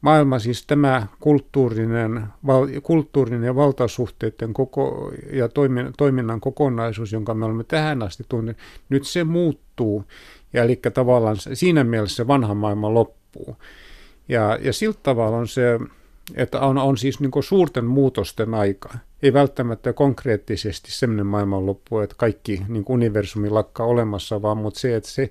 maailma, 0.00 0.38
siis 0.38 0.66
tämä 0.66 1.06
kulttuurinen, 1.20 2.26
val, 2.46 2.68
kulttuurinen 2.82 3.42
ja 3.42 3.54
valtasuhteiden 3.54 4.54
koko, 4.54 5.12
ja 5.32 5.48
toiminnan, 5.48 5.94
toiminnan 5.96 6.40
kokonaisuus, 6.40 7.12
jonka 7.12 7.34
me 7.34 7.44
olemme 7.44 7.64
tähän 7.64 8.02
asti 8.02 8.24
tunneet, 8.28 8.58
nyt 8.88 9.06
se 9.06 9.24
muuttuu. 9.24 10.04
Ja 10.52 10.62
eli 10.62 10.80
tavallaan 10.94 11.36
siinä 11.36 11.84
mielessä 11.84 12.16
se 12.16 12.26
vanha 12.26 12.54
maailma 12.54 12.94
loppuu. 12.94 13.56
Ja, 14.28 14.58
ja 14.62 14.72
siltä 14.72 14.98
tavalla 15.02 15.36
on 15.36 15.48
se, 15.48 15.78
että 16.34 16.60
on, 16.60 16.78
on 16.78 16.96
siis 16.96 17.20
niin 17.20 17.30
suurten 17.40 17.84
muutosten 17.84 18.54
aika. 18.54 18.88
Ei 19.22 19.32
välttämättä 19.32 19.92
konkreettisesti 19.92 20.92
sellainen 20.92 21.26
maailmanloppu, 21.26 21.98
että 21.98 22.14
kaikki 22.18 22.62
niin 22.68 22.84
universumi 22.88 23.50
lakkaa 23.50 23.86
olemassa, 23.86 24.42
vaan 24.42 24.56
mutta 24.56 24.80
se, 24.80 24.96
että 24.96 25.10
se 25.10 25.30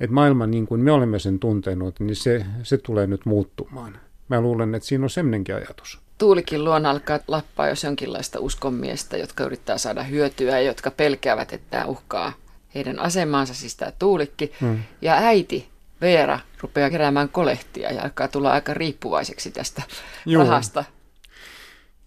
että 0.00 0.14
maailma 0.14 0.46
niin 0.46 0.66
kuin 0.66 0.80
me 0.80 0.92
olemme 0.92 1.18
sen 1.18 1.38
tuntenut, 1.38 2.00
niin 2.00 2.16
se, 2.16 2.46
se 2.62 2.78
tulee 2.78 3.06
nyt 3.06 3.26
muuttumaan. 3.26 3.98
Mä 4.28 4.40
luulen, 4.40 4.74
että 4.74 4.88
siinä 4.88 5.04
on 5.04 5.10
semmoinenkin 5.10 5.54
ajatus. 5.54 5.98
Tuulikin 6.18 6.64
luon 6.64 6.86
alkaa 6.86 7.18
lappaa 7.28 7.68
jos 7.68 7.84
jonkinlaista 7.84 8.40
uskonmiestä, 8.40 9.16
jotka 9.16 9.44
yrittää 9.44 9.78
saada 9.78 10.02
hyötyä 10.02 10.50
ja 10.50 10.66
jotka 10.66 10.90
pelkäävät, 10.90 11.52
että 11.52 11.66
tämä 11.70 11.84
uhkaa 11.84 12.32
heidän 12.74 12.98
asemaansa, 12.98 13.54
siis 13.54 13.76
tämä 13.76 13.92
Tuulikki. 13.98 14.52
Hmm. 14.60 14.78
Ja 15.02 15.14
äiti 15.14 15.68
Veera 16.00 16.40
rupeaa 16.60 16.90
keräämään 16.90 17.28
kolehtia 17.28 17.92
ja 17.92 18.02
alkaa 18.02 18.28
tulla 18.28 18.52
aika 18.52 18.74
riippuvaiseksi 18.74 19.50
tästä 19.50 19.82
Joo. 20.26 20.42
rahasta. 20.42 20.84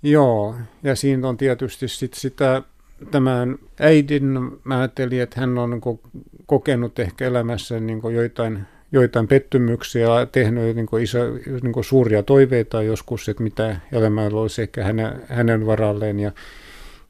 Joo, 0.03 0.55
ja 0.83 0.95
siinä 0.95 1.29
on 1.29 1.37
tietysti 1.37 1.87
sit 1.87 2.13
sitä 2.13 2.61
tämän 3.11 3.57
äidin, 3.79 4.39
mä 4.63 4.77
ajattelin, 4.77 5.21
että 5.21 5.39
hän 5.39 5.57
on 5.57 5.69
niin 5.69 5.99
kokenut 6.45 6.99
ehkä 6.99 7.25
elämässä 7.25 7.79
niin 7.79 8.01
joitain, 8.13 8.59
joitain 8.91 9.27
pettymyksiä 9.27 10.19
ja 10.19 10.25
tehnyt 10.25 10.75
niin 10.75 11.01
iso, 11.01 11.19
niin 11.61 11.83
suuria 11.83 12.23
toiveita 12.23 12.83
joskus, 12.83 13.29
että 13.29 13.43
mitä 13.43 13.79
elämällä 13.91 14.39
olisi 14.39 14.61
ehkä 14.61 14.83
hänen, 14.83 15.21
hänen 15.27 15.65
varalleen. 15.65 16.19
Ja, 16.19 16.31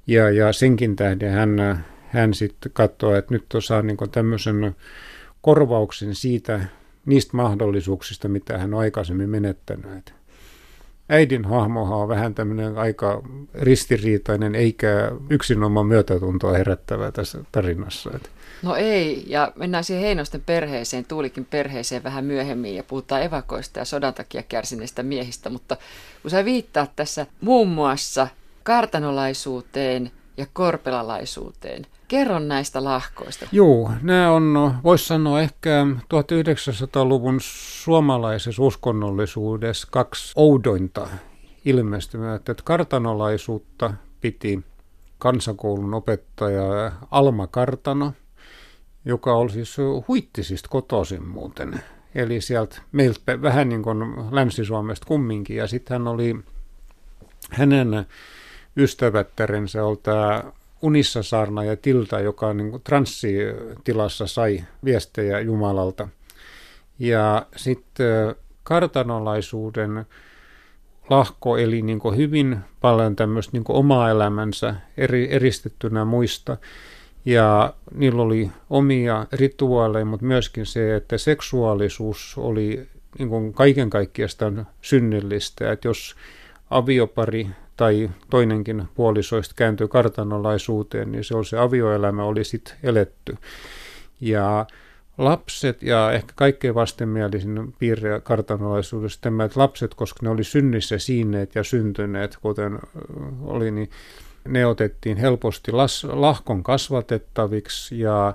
ja, 0.07 0.29
ja 0.29 0.53
senkin 0.53 0.95
tähden 0.95 1.31
hän, 1.31 1.85
hän 2.07 2.33
sitten 2.33 2.71
katsoo, 2.73 3.15
että 3.15 3.33
nyt 3.33 3.45
saa 3.59 3.81
niin 3.81 3.97
tämmöisen 4.11 4.75
korvauksen 5.41 6.15
siitä, 6.15 6.59
niistä 7.05 7.37
mahdollisuuksista, 7.37 8.27
mitä 8.27 8.57
hän 8.57 8.73
on 8.73 8.79
aikaisemmin 8.79 9.29
menettänyt. 9.29 10.18
Äidin 11.09 11.45
hahmohan 11.45 11.97
on 11.97 12.07
vähän 12.07 12.35
tämmöinen 12.35 12.77
aika 12.77 13.21
ristiriitainen 13.53 14.55
eikä 14.55 15.11
yksinomaan 15.29 15.85
myötätuntoa 15.85 16.57
herättävä 16.57 17.11
tässä 17.11 17.39
tarinassa. 17.51 18.19
No 18.63 18.75
ei, 18.75 19.23
ja 19.27 19.51
mennään 19.55 19.83
siihen 19.83 20.03
Heinosten 20.03 20.41
perheeseen, 20.45 21.05
Tuulikin 21.05 21.45
perheeseen 21.45 22.03
vähän 22.03 22.25
myöhemmin 22.25 22.75
ja 22.75 22.83
puhutaan 22.83 23.23
evakoista 23.23 23.79
ja 23.79 23.85
sodan 23.85 24.13
takia 24.13 24.43
kärsineistä 24.43 25.03
miehistä, 25.03 25.49
mutta 25.49 25.77
kun 26.21 26.31
sä 26.31 26.45
viittaat 26.45 26.95
tässä 26.95 27.25
muun 27.41 27.67
muassa 27.67 28.27
kartanolaisuuteen 28.63 30.11
ja 30.39 30.45
korpelalaisuuteen, 30.53 31.85
Kerro 32.09 32.39
näistä 32.39 32.83
lahkoista. 32.83 33.45
Joo, 33.51 33.91
nämä 34.01 34.31
on, 34.31 34.73
voisi 34.83 35.05
sanoa 35.05 35.41
ehkä 35.41 35.85
1900-luvun 36.13 37.39
suomalaisessa 37.83 38.63
uskonnollisuudessa 38.63 39.87
kaksi 39.91 40.33
oudointa 40.35 41.07
ilmestymää. 41.65 42.35
Että 42.35 42.55
kartanolaisuutta 42.63 43.93
piti 44.21 44.63
kansakoulun 45.17 45.93
opettaja 45.93 46.91
Alma 47.11 47.47
Kartano, 47.47 48.13
joka 49.05 49.33
oli 49.33 49.51
siis 49.51 49.77
huittisista 50.07 50.69
kotoisin 50.69 51.27
muuten. 51.27 51.83
Eli 52.15 52.41
sieltä 52.41 52.81
meiltä 52.91 53.41
vähän 53.41 53.69
niin 53.69 53.83
kuin 53.83 53.97
Länsi-Suomesta 54.31 55.07
kumminkin. 55.07 55.55
Ja 55.57 55.67
sitten 55.67 55.95
hän 55.95 56.07
oli, 56.07 56.35
hänen 57.51 58.05
ystävättärensä 58.79 59.83
oli 59.85 59.97
tämä 60.03 60.43
unissa 60.81 61.23
saarna 61.23 61.63
ja 61.63 61.75
tilta, 61.75 62.19
joka 62.19 62.53
niin 62.53 62.81
transsitilassa 62.83 64.27
sai 64.27 64.63
viestejä 64.85 65.39
Jumalalta. 65.39 66.07
Ja 66.99 67.45
sitten 67.55 68.35
kartanolaisuuden 68.63 70.05
lahko 71.09 71.57
eli 71.57 71.81
niin 71.81 71.99
kuin 71.99 72.17
hyvin 72.17 72.57
paljon 72.81 73.15
tämmöistä 73.15 73.51
niin 73.53 73.63
omaa 73.69 74.09
elämänsä 74.09 74.75
eri, 74.97 75.31
eristettynä 75.31 76.05
muista. 76.05 76.57
Ja 77.25 77.73
niillä 77.93 78.21
oli 78.21 78.51
omia 78.69 79.25
rituaaleja, 79.31 80.05
mutta 80.05 80.25
myöskin 80.25 80.65
se, 80.65 80.95
että 80.95 81.17
seksuaalisuus 81.17 82.33
oli 82.37 82.87
niin 83.19 83.29
kuin 83.29 83.53
kaiken 83.53 83.89
kaikkiaan 83.89 84.67
synnillistä. 84.81 85.71
Että 85.71 85.87
jos 85.87 86.15
aviopari 86.69 87.47
tai 87.79 88.09
toinenkin 88.29 88.83
puolisoista 88.95 89.55
kääntyi 89.57 89.87
kartanolaisuuteen, 89.87 91.11
niin 91.11 91.23
se 91.23 91.35
se 91.49 91.57
avioelämä 91.57 92.23
oli 92.23 92.43
sitten 92.43 92.73
eletty. 92.83 93.37
Ja 94.21 94.65
lapset 95.17 95.83
ja 95.83 96.11
ehkä 96.11 96.33
kaikkein 96.35 96.75
vastenmielisin 96.75 97.73
piirre 97.79 98.21
kartanolaisuudessa 98.23 99.21
tämä, 99.21 99.43
että 99.43 99.59
lapset, 99.59 99.93
koska 99.93 100.19
ne 100.21 100.29
oli 100.29 100.43
synnissä 100.43 100.97
siineet 100.97 101.55
ja 101.55 101.63
syntyneet, 101.63 102.37
kuten 102.41 102.79
oli, 103.41 103.71
niin 103.71 103.89
ne 104.47 104.65
otettiin 104.65 105.17
helposti 105.17 105.71
las, 105.71 106.03
lahkon 106.03 106.63
kasvatettaviksi 106.63 107.99
ja 107.99 108.33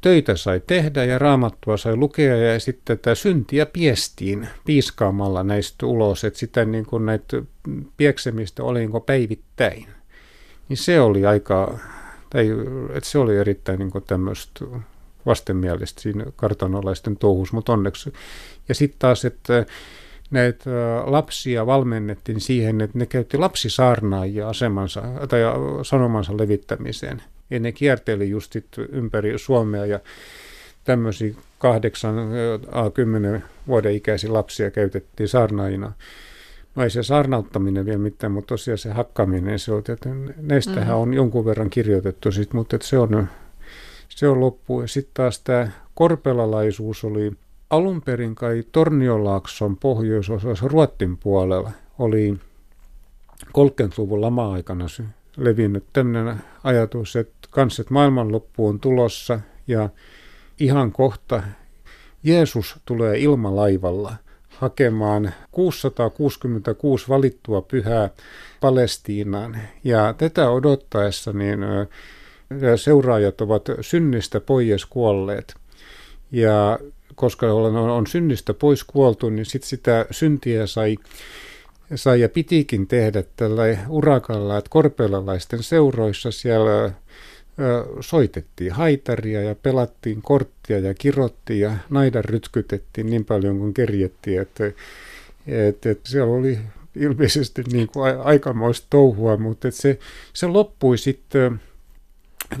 töitä 0.00 0.36
sai 0.36 0.60
tehdä 0.66 1.04
ja 1.04 1.18
raamattua 1.18 1.76
sai 1.76 1.96
lukea 1.96 2.36
ja 2.36 2.60
sitten 2.60 2.98
tätä 2.98 3.14
syntiä 3.14 3.66
piestiin 3.66 4.48
piiskaamalla 4.64 5.42
näistä 5.42 5.86
ulos, 5.86 6.24
että 6.24 6.38
sitä 6.38 6.64
niin 6.64 6.86
kuin 6.86 7.06
näitä 7.06 7.42
pieksemistä 7.96 8.62
oli 8.62 8.78
niin 8.78 8.90
kuin 8.90 9.02
päivittäin. 9.02 9.86
Niin 10.68 10.76
se 10.76 11.00
oli 11.00 11.26
aika, 11.26 11.78
tai, 12.30 12.48
että 12.94 13.10
se 13.10 13.18
oli 13.18 13.36
erittäin 13.36 13.78
niin 13.78 13.90
kuin 13.90 14.04
tämmöistä 14.04 14.64
vastenmielistä 15.26 16.02
siinä 16.02 16.24
kartanolaisten 16.36 17.16
touhus, 17.16 17.52
mutta 17.52 17.72
onneksi. 17.72 18.12
Ja 18.68 18.74
sitten 18.74 18.98
taas, 18.98 19.24
että 19.24 19.66
näitä 20.30 20.70
lapsia 21.04 21.66
valmennettiin 21.66 22.40
siihen, 22.40 22.80
että 22.80 22.98
ne 22.98 23.06
käytti 23.06 23.38
lapsisaarnaajia 23.38 24.48
asemansa 24.48 25.02
tai 25.28 25.40
sanomansa 25.82 26.36
levittämiseen– 26.36 27.22
ja 27.50 27.60
ne 27.60 27.72
kierteli 27.72 28.30
just 28.30 28.56
ympäri 28.92 29.38
Suomea 29.38 29.86
ja 29.86 30.00
tämmöisiä 30.84 31.34
kahdeksan 31.58 32.14
a 32.72 32.90
10 32.90 33.44
vuoden 33.66 33.94
ikäisiä 33.94 34.32
lapsia 34.32 34.70
käytettiin 34.70 35.28
saarnaajina. 35.28 35.92
No 36.74 36.82
ei 36.82 36.90
se 36.90 37.02
saarnauttaminen 37.02 37.86
vielä 37.86 37.98
mitään, 37.98 38.32
mutta 38.32 38.48
tosiaan 38.48 38.78
se 38.78 38.90
hakkaminen, 38.90 39.58
se 39.58 39.72
on, 39.72 39.82
että 39.88 40.10
näistähän 40.36 40.82
mm-hmm. 40.82 41.00
on 41.00 41.14
jonkun 41.14 41.44
verran 41.44 41.70
kirjoitettu, 41.70 42.32
sit, 42.32 42.52
mutta 42.52 42.76
että 42.76 42.88
se, 42.88 42.98
on, 42.98 43.28
se 44.08 44.28
on 44.28 44.40
loppu. 44.40 44.80
Ja 44.80 44.88
sitten 44.88 45.14
taas 45.14 45.40
tämä 45.40 45.68
korpelalaisuus 45.94 47.04
oli 47.04 47.32
alun 47.70 48.02
perin 48.02 48.34
kai 48.34 48.62
Torniolaakson 48.72 49.76
pohjoisosassa 49.76 50.68
Ruottin 50.68 51.16
puolella, 51.16 51.70
oli 51.98 52.38
30-luvun 53.46 54.20
lama-aikana 54.20 54.86
levinnyt 55.36 55.84
tämmöinen 55.92 56.36
ajatus, 56.64 57.16
että 57.16 57.37
kans, 57.50 57.80
että 57.80 57.94
maailmanloppu 57.94 58.68
on 58.68 58.80
tulossa 58.80 59.40
ja 59.66 59.88
ihan 60.60 60.92
kohta 60.92 61.42
Jeesus 62.22 62.76
tulee 62.86 63.18
ilmalaivalla 63.18 64.14
hakemaan 64.48 65.34
666 65.50 67.08
valittua 67.08 67.62
pyhää 67.62 68.10
Palestiinaan. 68.60 69.58
Ja 69.84 70.14
tätä 70.18 70.50
odottaessa 70.50 71.32
niin 71.32 71.58
seuraajat 72.76 73.40
ovat 73.40 73.62
synnistä 73.80 74.40
pois 74.40 74.86
kuolleet. 74.86 75.54
Ja 76.32 76.78
koska 77.14 77.52
on, 77.52 78.06
synnistä 78.06 78.54
pois 78.54 78.84
kuoltu, 78.84 79.30
niin 79.30 79.46
sit 79.46 79.62
sitä 79.62 80.06
syntiä 80.10 80.66
sai 80.66 80.96
sai 81.94 82.20
ja 82.20 82.28
pitikin 82.28 82.86
tehdä 82.86 83.24
tällä 83.36 83.62
urakalla, 83.88 84.58
että 84.58 84.70
korpealalaisten 84.70 85.62
seuroissa 85.62 86.30
siellä 86.30 86.92
soitettiin 88.00 88.72
haitaria 88.72 89.42
ja 89.42 89.54
pelattiin 89.54 90.22
korttia 90.22 90.78
ja 90.78 90.94
kirottiin 90.94 91.60
ja 91.60 91.72
naidan 91.90 92.24
rytkytettiin 92.24 93.06
niin 93.06 93.24
paljon 93.24 93.58
kuin 93.58 93.74
kerjettiin, 93.74 94.40
että, 94.40 94.64
että, 95.46 95.90
että 95.90 96.10
siellä 96.10 96.34
oli 96.34 96.58
ilmeisesti 96.96 97.62
niin 97.72 97.88
kuin 97.88 98.20
aikamoista 98.24 98.86
touhua, 98.90 99.36
mutta 99.36 99.68
että 99.68 99.80
se, 99.80 99.98
se 100.32 100.46
loppui 100.46 100.98
sitten 100.98 101.60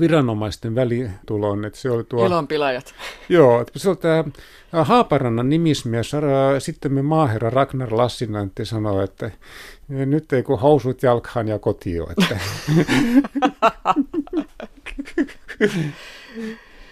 viranomaisten 0.00 0.74
välituloon. 0.74 1.64
Että 1.64 1.78
se 1.78 1.90
oli 1.90 2.04
tuo, 2.04 2.26
Ilonpilajat. 2.26 2.94
Joo, 3.28 3.64
se 3.76 3.88
oli 3.88 3.96
tämä 3.96 4.24
Haaparannan 4.72 5.48
nimismies, 5.48 6.12
sitten 6.58 6.92
me 6.92 7.02
maaherra 7.02 7.50
Ragnar 7.50 7.96
Lassinantti 7.96 8.64
sanoi, 8.64 9.04
että 9.04 9.30
nyt 9.88 10.32
ei 10.32 10.42
kun 10.42 10.60
housut 10.60 11.02
jalkaan 11.02 11.48
ja 11.48 11.58
kotio. 11.58 12.08
Että. 12.10 12.38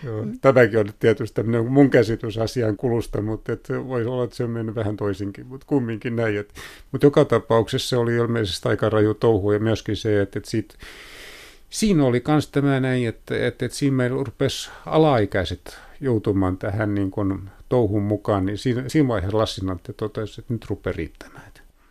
Joo, 0.04 0.26
tämäkin 0.40 0.78
on 0.78 0.86
tietysti 0.98 1.42
mun 1.68 1.90
käsitys 1.90 2.38
asian 2.38 2.76
kulusta, 2.76 3.22
mutta 3.22 3.52
et 3.52 3.68
voi 3.86 4.06
olla, 4.06 4.24
että 4.24 4.36
se 4.36 4.44
on 4.44 4.50
mennyt 4.50 4.74
vähän 4.74 4.96
toisinkin, 4.96 5.46
mutta 5.46 5.66
kumminkin 5.66 6.16
näin. 6.16 6.38
Et, 6.38 6.48
mutta 6.92 7.06
joka 7.06 7.24
tapauksessa 7.24 7.88
se 7.88 7.96
oli 7.96 8.14
ilmeisesti 8.14 8.68
aika 8.68 8.90
raju 8.90 9.14
touhu 9.14 9.52
ja 9.52 9.58
myöskin 9.58 9.96
se, 9.96 10.20
että, 10.20 10.38
että 10.38 10.50
siitä 10.50 10.74
siinä 11.70 12.04
oli 12.04 12.22
myös 12.28 12.48
tämä 12.48 12.80
näin, 12.80 13.08
että, 13.08 13.46
että, 13.46 13.66
että 13.66 13.78
siinä 13.78 13.96
meillä 13.96 14.24
rupesi 14.24 14.70
alaikäiset 14.86 15.78
joutumaan 16.00 16.58
tähän 16.58 16.94
niin 16.94 17.10
kuin 17.10 17.50
touhun 17.68 18.02
mukaan, 18.02 18.46
niin 18.46 18.58
siinä, 18.58 18.84
siinä 18.88 19.08
vaiheessa 19.08 19.38
Lassinantti 19.38 19.92
totesi, 19.92 20.40
että 20.40 20.54
nyt 20.54 20.66
rupeaa 20.70 20.94
riittämään. 20.96 21.45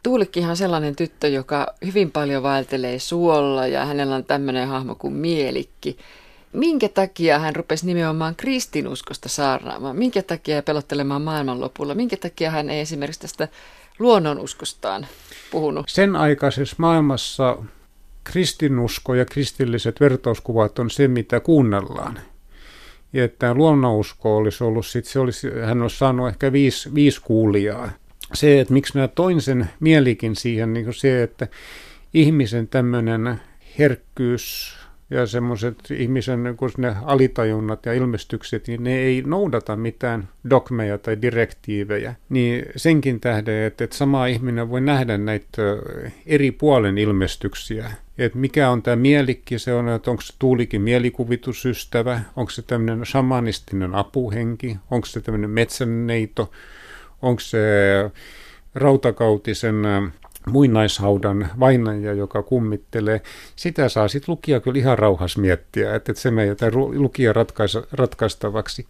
Tuulikkihan 0.05 0.57
sellainen 0.57 0.95
tyttö, 0.95 1.27
joka 1.27 1.67
hyvin 1.85 2.11
paljon 2.11 2.43
vaeltelee 2.43 2.99
suolla 2.99 3.67
ja 3.67 3.85
hänellä 3.85 4.15
on 4.15 4.23
tämmöinen 4.23 4.67
hahmo 4.67 4.95
kuin 4.95 5.13
Mielikki. 5.13 5.97
Minkä 6.53 6.89
takia 6.89 7.39
hän 7.39 7.55
rupesi 7.55 7.85
nimenomaan 7.85 8.35
kristinuskosta 8.35 9.29
saarnaamaan? 9.29 9.95
Minkä 9.95 10.21
takia 10.21 10.63
pelottelemaan 10.63 11.21
maailmanlopulla? 11.21 11.95
Minkä 11.95 12.17
takia 12.17 12.51
hän 12.51 12.69
ei 12.69 12.79
esimerkiksi 12.79 13.21
tästä 13.21 13.47
luonnonuskostaan 13.99 15.07
puhunut? 15.51 15.85
Sen 15.89 16.15
aikaisessa 16.15 16.75
maailmassa 16.79 17.57
kristinusko 18.23 19.13
ja 19.13 19.25
kristilliset 19.25 19.99
vertauskuvat 19.99 20.79
on 20.79 20.89
se, 20.89 21.07
mitä 21.07 21.39
kuunnellaan. 21.39 22.19
Ja 23.13 23.23
että 23.23 23.53
luonnousko 23.53 24.37
olisi 24.37 24.63
ollut, 24.63 24.85
sit 24.85 25.05
se 25.05 25.19
olisi, 25.19 25.47
hän 25.65 25.81
olisi 25.81 25.97
saanut 25.97 26.27
ehkä 26.27 26.51
viisi, 26.51 26.95
viisi 26.95 27.21
kuulijaa. 27.21 27.89
Se, 28.35 28.59
että 28.59 28.73
miksi 28.73 28.97
mä 28.97 29.07
toin 29.07 29.41
sen 29.41 29.69
mielikin 29.79 30.35
siihen, 30.35 30.73
niin 30.73 30.93
se, 30.93 31.23
että 31.23 31.47
ihmisen 32.13 32.67
tämmöinen 32.67 33.41
herkkyys, 33.79 34.75
ja 35.09 35.25
semmoiset 35.25 35.75
ihmisen 35.91 36.55
kun 36.57 36.71
ne 36.77 36.95
alitajunnat 37.03 37.85
ja 37.85 37.93
ilmestykset, 37.93 38.67
niin 38.67 38.83
ne 38.83 38.97
ei 38.97 39.23
noudata 39.25 39.75
mitään 39.75 40.29
dogmeja 40.49 40.97
tai 40.97 41.21
direktiivejä. 41.21 42.15
Niin 42.29 42.65
senkin 42.75 43.19
tähden, 43.19 43.63
että, 43.63 43.83
että 43.83 43.97
sama 43.97 44.25
ihminen 44.25 44.69
voi 44.69 44.81
nähdä 44.81 45.17
näitä 45.17 45.61
eri 46.25 46.51
puolen 46.51 46.97
ilmestyksiä. 46.97 47.91
Että 48.17 48.37
mikä 48.37 48.69
on 48.69 48.81
tämä 48.81 48.95
mielikki, 48.95 49.59
se 49.59 49.73
on, 49.73 49.89
että 49.89 50.11
onko 50.11 50.21
se 50.21 50.33
tuulikin 50.39 50.81
mielikuvitusystävä, 50.81 52.21
onko 52.35 52.51
se 52.51 52.61
tämmöinen 52.61 53.05
shamanistinen 53.05 53.95
apuhenki, 53.95 54.77
onko 54.91 55.05
se 55.05 55.21
tämmöinen 55.21 55.49
metsänneito, 55.49 56.51
onko 57.21 57.39
se 57.39 57.59
rautakautisen 58.75 59.75
muinaishaudan 60.47 61.49
vainaja, 61.59 62.13
joka 62.13 62.43
kummittelee, 62.43 63.21
sitä 63.55 63.89
saa 63.89 64.07
sitten 64.07 64.31
lukija 64.31 64.59
kyllä 64.59 64.79
ihan 64.79 64.99
rauhas 64.99 65.37
miettiä, 65.37 65.95
että, 65.95 66.11
että 66.11 66.21
se 66.21 66.31
me 66.31 66.45
jätä 66.45 66.71
lukija 66.71 67.33
ratkaisa, 67.33 67.83
ratkaistavaksi. 67.91 68.87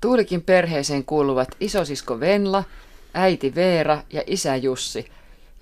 Tuulikin 0.00 0.42
perheeseen 0.42 1.04
kuuluvat 1.04 1.48
isosisko 1.60 2.20
Venla, 2.20 2.64
äiti 3.14 3.54
Veera 3.54 4.02
ja 4.12 4.22
isä 4.26 4.56
Jussi. 4.56 5.06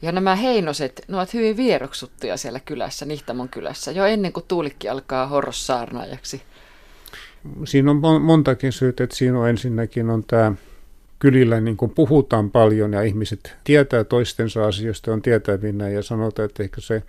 Ja 0.03 0.13
nämä 0.13 0.37
heinoset, 0.37 1.05
ne 1.09 1.17
ovat 1.17 1.35
hyvin 1.35 1.57
vieroksuttuja 1.57 2.37
siellä 2.37 2.61
kylässä, 2.61 3.07
Nihtamon 3.07 3.49
kylässä, 3.49 3.93
jo 3.93 4.05
ennen 4.05 4.33
kuin 4.33 4.45
Tuulikki 4.49 4.89
alkaa 4.89 5.27
horrossaarnaajaksi. 5.27 6.43
Siinä 7.65 7.91
on 7.91 8.23
montakin 8.23 8.73
syytä, 8.73 9.05
että 9.05 9.17
siinä 9.17 9.41
on 9.41 9.49
ensinnäkin 9.49 10.11
on 10.11 10.25
tämä 10.25 10.53
kylillä 11.19 11.61
niin 11.61 11.77
kuin 11.77 11.91
puhutaan 11.95 12.51
paljon 12.51 12.93
ja 12.93 13.03
ihmiset 13.03 13.57
tietää 13.65 14.05
toistensa 14.05 14.67
asioista, 14.67 15.13
on 15.13 15.23
tietävinä 15.23 15.89
ja 15.89 16.03
sanotaan, 16.03 16.47
että 16.47 16.63
ehkä 16.63 16.81
se, 16.81 17.03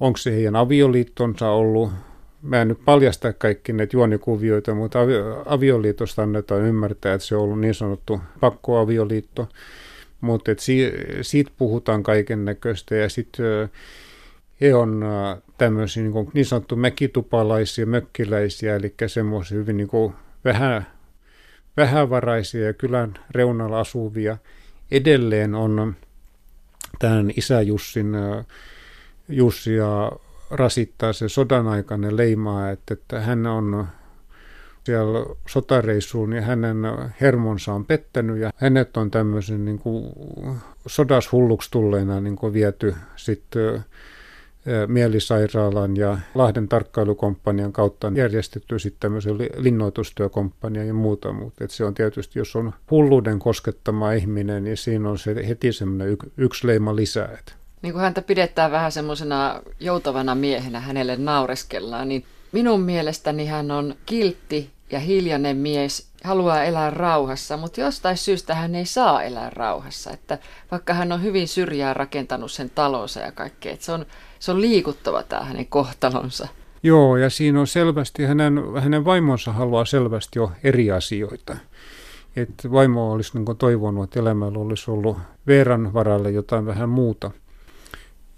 onko 0.00 0.16
se 0.16 0.32
heidän 0.32 0.56
avioliittonsa 0.56 1.50
ollut, 1.50 1.90
mä 2.42 2.62
en 2.62 2.68
nyt 2.68 2.84
paljasta 2.84 3.32
kaikki 3.32 3.72
näitä 3.72 3.96
juonikuvioita, 3.96 4.74
mutta 4.74 4.98
avioliitosta 5.46 6.22
annetaan 6.22 6.62
ymmärtää, 6.62 7.14
että 7.14 7.26
se 7.26 7.36
on 7.36 7.42
ollut 7.42 7.60
niin 7.60 7.74
sanottu 7.74 8.20
pakkoavioliitto, 8.40 9.48
mutta 10.20 10.50
että 10.50 10.64
siitä 11.22 11.50
puhutaan 11.58 12.02
kaiken 12.02 12.44
näköistä 12.44 12.94
ja 12.94 13.08
sitten 13.08 13.70
he 14.60 14.74
on 14.74 15.04
tämmöisiä 15.58 16.02
niin, 16.02 16.30
niin 16.34 16.46
sanottu 16.46 16.76
mäkitupalaisia, 16.76 17.86
mökkiläisiä, 17.86 18.76
eli 18.76 18.94
semmoisia 19.06 19.58
hyvin 19.58 19.76
niin 19.76 19.88
kuin 19.88 20.12
vähän 20.44 20.86
vähävaraisia 21.76 22.66
ja 22.66 22.72
kylän 22.72 23.14
reunalla 23.30 23.80
asuvia. 23.80 24.36
Edelleen 24.90 25.54
on 25.54 25.96
tämän 26.98 27.32
isä 27.36 27.62
Jussin, 27.62 28.12
Jussia 29.28 30.12
rasittaa 30.50 31.12
se 31.12 31.28
sodan 31.28 31.68
aikainen 31.68 32.16
leimaa, 32.16 32.70
että, 32.70 32.94
että 32.94 33.20
hän 33.20 33.46
on 33.46 33.86
siellä 34.84 35.26
sotareissuun 35.48 36.32
ja 36.32 36.42
hänen 36.42 36.76
hermonsa 37.20 37.72
on 37.72 37.86
pettänyt 37.86 38.38
ja 38.38 38.50
hänet 38.56 38.96
on 38.96 39.10
tämmöisen 39.10 39.64
niin 39.64 39.78
kuin 39.78 40.12
sodashulluksi 40.86 41.70
tulleena 41.70 42.20
niin 42.20 42.36
kuin 42.36 42.52
viety 42.52 42.94
sitten 43.16 43.84
mielisairaalan 44.86 45.96
ja 45.96 46.18
Lahden 46.34 46.68
tarkkailukomppanian 46.68 47.72
kautta 47.72 48.06
on 48.06 48.16
järjestetty 48.16 48.78
sitten 48.78 49.00
tämmöisen 49.00 49.36
linnoitustyökomppania 49.56 50.84
ja 50.84 50.94
muuta, 50.94 51.32
mutta 51.32 51.64
se 51.68 51.84
on 51.84 51.94
tietysti, 51.94 52.38
jos 52.38 52.56
on 52.56 52.72
hulluuden 52.90 53.38
koskettama 53.38 54.12
ihminen, 54.12 54.64
niin 54.64 54.76
siinä 54.76 55.10
on 55.10 55.18
se 55.18 55.48
heti 55.48 55.72
semmoinen 55.72 56.16
yksi 56.36 56.66
leima 56.66 56.96
lisää. 56.96 57.38
Niin 57.82 57.92
kuin 57.92 58.02
häntä 58.02 58.22
pidetään 58.22 58.70
vähän 58.70 58.92
semmoisena 58.92 59.62
joutavana 59.80 60.34
miehenä, 60.34 60.80
hänelle 60.80 61.16
naureskellaan, 61.16 62.08
niin 62.08 62.24
minun 62.52 62.80
mielestäni 62.80 63.46
hän 63.46 63.70
on 63.70 63.94
kiltti 64.06 64.70
ja 64.90 64.98
hiljainen 64.98 65.56
mies, 65.56 66.08
haluaa 66.24 66.64
elää 66.64 66.90
rauhassa, 66.90 67.56
mutta 67.56 67.80
jostain 67.80 68.16
syystä 68.16 68.54
hän 68.54 68.74
ei 68.74 68.86
saa 68.86 69.22
elää 69.22 69.50
rauhassa. 69.50 70.10
Että 70.10 70.38
vaikka 70.70 70.94
hän 70.94 71.12
on 71.12 71.22
hyvin 71.22 71.48
syrjää 71.48 71.94
rakentanut 71.94 72.52
sen 72.52 72.70
talonsa 72.70 73.20
ja 73.20 73.32
kaikkea, 73.32 73.72
että 73.72 73.84
se 73.84 73.92
on, 73.92 74.06
se 74.42 74.50
on 74.52 74.60
liikuttava 74.60 75.22
tämä 75.22 75.44
hänen 75.44 75.66
kohtalonsa. 75.66 76.48
Joo, 76.82 77.16
ja 77.16 77.30
siinä 77.30 77.60
on 77.60 77.66
selvästi, 77.66 78.24
hänen, 78.24 78.62
hänen 78.80 79.04
vaimonsa 79.04 79.52
haluaa 79.52 79.84
selvästi 79.84 80.38
jo 80.38 80.52
eri 80.64 80.90
asioita. 80.90 81.56
Että 82.36 82.70
vaimo 82.70 83.12
olisi 83.12 83.38
niin 83.38 83.56
toivonut, 83.56 84.04
että 84.04 84.20
elämällä 84.20 84.58
olisi 84.58 84.90
ollut 84.90 85.18
Veeran 85.46 85.92
varalle 85.92 86.30
jotain 86.30 86.66
vähän 86.66 86.88
muuta. 86.88 87.30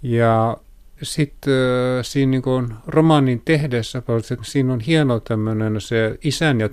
Ja 0.01 0.57
sitten 1.01 1.53
siinä 2.01 2.29
niin 2.29 2.41
kuin 2.41 2.73
romaanin 2.87 3.41
tehdessä, 3.45 4.03
siinä 4.41 4.73
on 4.73 4.79
hieno 4.79 5.19
tämmöinen 5.19 5.81
se 5.81 6.17
isän 6.23 6.59
ja 6.59 6.69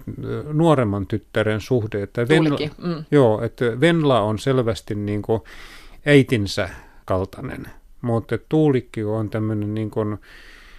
nuoremman 0.52 1.06
tyttären 1.06 1.60
suhde. 1.60 2.02
Että 2.02 2.28
Venla, 2.28 2.58
mm. 2.78 3.04
Joo, 3.10 3.42
että 3.42 3.80
Venla 3.80 4.20
on 4.20 4.38
selvästi 4.38 4.94
niin 4.94 5.22
kuin 5.22 5.42
äitinsä 6.06 6.68
kaltainen, 7.04 7.66
mutta 8.02 8.38
Tuulikki 8.48 9.04
on 9.04 9.30
tämmöinen 9.30 9.74
niin 9.74 9.90
kuin 9.90 10.18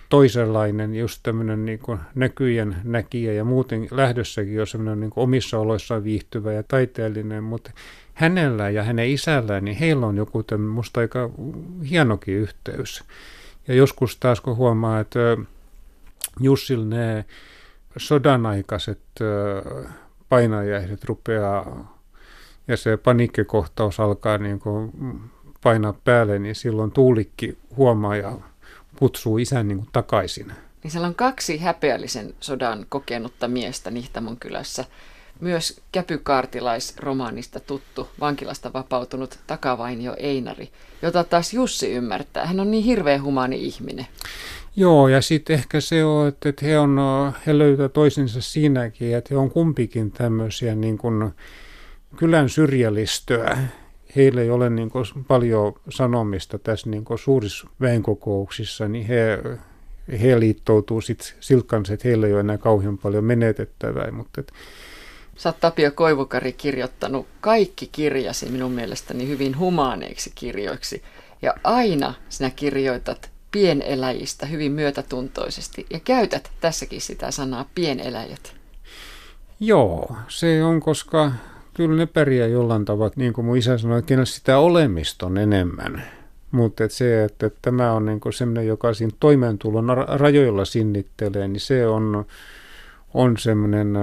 toisenlainen, 0.10 0.96
just 0.96 1.20
tämmöinen 1.24 1.66
niin 1.66 1.80
kuin 1.80 2.00
näkyjen 2.16 2.76
näkijä 2.84 3.34
ja 3.34 3.44
muuten 3.44 3.88
lähdössäkin 3.92 4.62
on 4.62 4.68
semmoinen 4.68 5.00
niin 5.00 5.12
omissa 5.16 5.60
oloissaan 5.60 6.04
viihtyvä 6.04 6.54
ja 6.54 6.64
taiteellinen, 6.64 7.44
mutta 7.44 7.72
hänellä 8.14 8.70
ja 8.70 8.84
hänen 8.84 9.10
isällään, 9.10 9.66
niin 9.66 9.78
heillä 9.78 10.06
on 10.06 10.18
joku 10.18 10.44
tämmöinen 10.44 10.76
musta 10.76 11.00
aika 11.00 11.30
hienokin 11.90 12.36
yhteys. 12.36 13.04
Ja 13.68 13.74
joskus 13.74 14.18
taas 14.18 14.42
kun 14.42 14.56
huomaa, 14.56 15.00
että 15.00 15.38
Jussil 16.40 16.86
ne 16.86 17.26
sodan 17.98 18.46
aikaiset 18.46 19.02
painajaiset 20.30 21.04
rupeaa 21.04 21.98
ja 22.68 22.78
se 22.78 22.98
paniikkikohtaus 22.98 24.00
alkaa 24.00 24.38
niin 24.38 24.60
kuin 24.60 24.92
painaa 25.64 25.94
päälle, 26.04 26.40
niin 26.40 26.56
silloin 26.56 26.92
Tuulikki 26.92 27.58
huomaa 27.78 28.16
ja 28.16 28.38
kutsuu 28.96 29.38
isän 29.38 29.68
niin 29.68 29.78
kuin 29.78 29.90
takaisin. 29.92 30.52
Niin 30.84 30.92
siellä 30.92 31.08
on 31.08 31.16
kaksi 31.16 31.58
häpeällisen 31.58 32.34
sodan 32.40 32.86
kokenutta 32.90 33.48
miestä 33.48 33.92
Nihtamon 33.92 34.38
kylässä 34.38 34.86
myös 35.40 35.82
käpykaartilaisromaanista 35.92 37.60
tuttu, 37.60 38.08
vankilasta 38.20 38.74
vapautunut 38.74 39.40
takavainio 39.48 40.16
Einari, 40.18 40.70
jota 41.02 41.24
taas 41.24 41.54
Jussi 41.54 41.92
ymmärtää. 41.92 42.46
Hän 42.46 42.60
on 42.60 42.72
niin 42.72 42.84
hirveän 42.84 43.24
humaani 43.24 43.66
ihminen. 43.66 44.08
Joo, 44.76 45.08
ja 45.08 45.22
sitten 45.22 45.54
ehkä 45.54 45.82
se 45.82 46.04
on, 46.04 46.28
että 46.28 46.52
he, 46.62 46.80
on, 46.80 47.00
he 47.48 47.58
löytää 47.58 47.90
toisensa 47.90 48.42
siinäkin, 48.42 49.16
että 49.16 49.28
he 49.32 49.38
on 49.38 49.52
kumpikin 49.52 50.12
tämmöisiä 50.12 50.76
niin 50.76 50.98
kuin 50.98 51.32
kylän 52.16 52.50
syrjälistöä. 52.50 53.58
Heillä 54.16 54.42
ei 54.42 54.50
ole 54.50 54.70
niin 54.70 54.90
kuin 54.90 55.06
paljon 55.28 55.74
sanomista 55.90 56.60
tässä 56.60 56.90
niin 56.90 57.06
kuin 57.06 57.20
suurissa 57.20 57.68
väenkokouksissa, 57.82 58.88
niin 58.88 59.08
he, 59.08 59.40
he 60.22 60.40
liittoutuu 60.40 61.02
sitten 61.02 61.28
silkkansa, 61.40 61.94
että 61.94 62.08
heillä 62.08 62.28
ei 62.28 62.34
ole 62.34 62.40
enää 62.40 62.58
kauhean 62.58 62.98
paljon 62.98 63.24
menetettävää, 63.24 64.12
mutta 64.12 64.42
että 64.42 64.54
Sä 65.38 65.50
oot 65.50 65.60
Tapio 65.60 65.92
Koivukari 65.92 66.54
kirjoittanut 66.54 67.28
kaikki 67.42 67.90
kirjasi 67.92 68.50
minun 68.50 68.72
mielestäni 68.72 69.28
hyvin 69.28 69.58
humaaneiksi 69.58 70.32
kirjoiksi. 70.36 71.04
Ja 71.42 71.54
aina 71.64 72.14
sinä 72.30 72.50
kirjoitat 72.50 73.30
pieneläjistä 73.52 74.46
hyvin 74.46 74.72
myötätuntoisesti 74.72 75.86
ja 75.90 76.00
käytät 76.00 76.52
tässäkin 76.62 77.02
sitä 77.02 77.32
sanaa 77.32 77.70
pieneläjät. 77.76 78.56
Joo, 79.60 80.16
se 80.28 80.64
on, 80.64 80.80
koska 80.80 81.32
kyllä 81.74 81.96
ne 81.96 82.06
pärjää 82.06 82.48
jollain 82.48 82.86
tavalla, 82.86 83.14
niin 83.16 83.34
kuin 83.34 83.46
mun 83.46 83.58
isä 83.58 83.78
sanoi, 83.78 84.00
että 84.00 84.26
sitä 84.26 84.58
olemiston 84.58 85.38
enemmän. 85.38 86.04
Mutta 86.52 86.84
et 86.84 86.92
se, 86.92 87.24
että 87.24 87.52
tämä 87.62 87.92
on 87.92 88.06
niin 88.06 88.20
sellainen, 88.34 88.68
joka 88.68 88.94
siinä 88.94 89.14
toimeentulon 89.20 89.86
rajoilla 90.08 90.66
sinnittelee, 90.66 91.48
niin 91.48 91.60
se 91.60 91.88
on, 91.88 92.26
on 93.14 93.38
semmoinen 93.38 93.94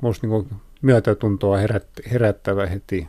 musta 0.00 0.26
niin 0.26 0.48
myötätuntoa 0.82 1.56
herät, 1.56 1.86
herättävä 2.10 2.66
heti 2.66 3.08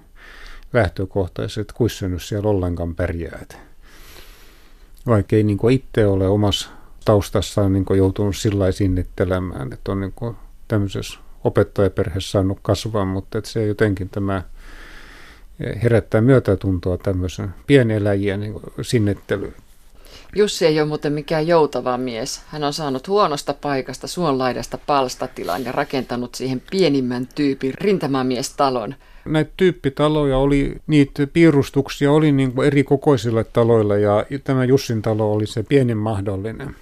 lähtökohtaisesti, 0.74 1.62
että 1.62 1.74
kuissa 1.78 2.08
nyt 2.08 2.24
siellä 2.24 2.50
ollenkaan 2.50 2.96
pärjää. 2.96 3.46
Vaikka 5.06 5.36
ei 5.36 5.44
niin 5.44 5.72
itse 5.72 6.08
ole 6.08 6.28
omassa 6.28 6.70
taustassaan 7.06 7.74
niin 7.74 7.86
joutunut 7.98 8.36
sillä 8.36 8.72
sinnittelemään, 8.72 9.74
että 9.74 9.91
on 9.91 10.00
niin 10.00 10.36
tämmöisessä 10.67 11.20
opettajaperheessä 11.43 12.32
saanut 12.32 12.60
kasvaa, 12.62 13.06
mutta 13.06 13.38
että 13.38 13.49
se 13.49 13.65
jotenkin 13.65 14.10
tämä 14.10 14.43
herättää 15.84 16.21
myötätuntoa 16.21 16.97
tämmöisen 16.97 17.49
pieneläjien 17.67 18.39
niin 18.39 18.54
sinnittelyyn. 18.82 19.54
Jussi 20.36 20.65
ei 20.65 20.80
ole 20.80 20.88
muuten 20.88 21.13
mikään 21.13 21.47
joutava 21.47 21.97
mies. 21.97 22.41
Hän 22.47 22.63
on 22.63 22.73
saanut 22.73 23.08
huonosta 23.08 23.54
paikasta 23.54 24.08
suonlaidasta 24.08 24.77
palstatilan 24.86 25.63
ja 25.63 25.71
rakentanut 25.71 26.36
siihen 26.36 26.62
pienimmän 26.71 27.27
tyypin 27.36 27.73
rintamamiestalon. 27.73 28.95
Näitä 29.25 29.51
tyyppitaloja 29.58 30.38
oli, 30.38 30.75
niitä 30.88 31.27
piirustuksia 31.27 32.12
oli 32.12 32.32
niin 32.32 32.51
kuin 32.51 32.67
eri 32.67 32.84
kokoisilla 32.84 33.43
taloilla 33.43 33.97
ja 33.97 34.25
tämä 34.43 34.65
Jussin 34.65 35.01
talo 35.01 35.34
oli 35.34 35.47
se 35.47 35.63
pienin 35.63 35.97
mahdollinen. 35.97 36.75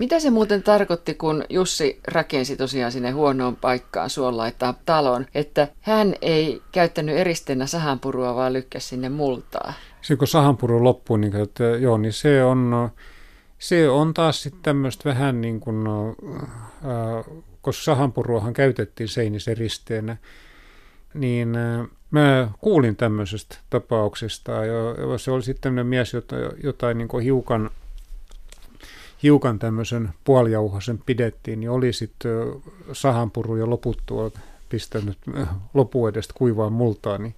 Mitä 0.00 0.20
se 0.20 0.30
muuten 0.30 0.62
tarkoitti, 0.62 1.14
kun 1.14 1.44
Jussi 1.50 2.00
rakensi 2.08 2.56
tosiaan 2.56 2.92
sinne 2.92 3.10
huonoon 3.10 3.56
paikkaan 3.56 4.10
suonlaittaa 4.10 4.74
talon, 4.86 5.26
että 5.34 5.68
hän 5.80 6.14
ei 6.22 6.62
käyttänyt 6.72 7.16
eristeenä 7.16 7.66
sahanpurua, 7.66 8.34
vaan 8.34 8.52
lykkäsi 8.52 8.88
sinne 8.88 9.08
multaa? 9.08 9.72
se 10.02 10.16
kun 10.16 10.28
sahanpuru 10.28 10.84
loppuu, 10.84 11.16
niin, 11.16 11.36
että, 11.36 11.64
joo, 11.64 11.98
niin 11.98 12.12
se 12.12 12.44
on, 12.44 12.90
se 13.58 13.88
on 13.88 14.14
taas 14.14 14.42
sitten 14.42 14.62
tämmöistä 14.62 15.08
vähän 15.08 15.40
niin 15.40 15.60
kuin, 15.60 15.86
ää, 15.86 17.24
koska 17.62 17.84
sahanpuruahan 17.84 18.52
käytettiin 18.52 19.08
seinisen 19.08 19.56
risteenä, 19.56 20.16
niin 21.14 21.56
ää, 21.56 21.84
Mä 22.10 22.50
kuulin 22.60 22.96
tämmöisestä 22.96 23.56
tapauksesta 23.70 24.52
ja 24.52 25.18
se 25.18 25.30
oli 25.30 25.42
sitten 25.42 25.62
tämmöinen 25.62 25.86
mies, 25.86 26.14
jota, 26.14 26.36
jotain 26.62 26.98
niin 26.98 27.20
hiukan, 27.22 27.70
hiukan 29.22 29.58
tämmöisen 29.58 30.10
puolijauhasen 30.24 30.98
pidettiin, 30.98 31.60
niin 31.60 31.70
oli 31.70 31.92
sitten 31.92 32.32
sahanpuru 32.92 33.56
jo 33.56 33.70
loputtua 33.70 34.30
pistänyt 34.68 35.18
lopu 35.74 36.06
edestä 36.06 36.34
kuivaa 36.36 36.70
multaa, 36.70 37.18
niin 37.18 37.34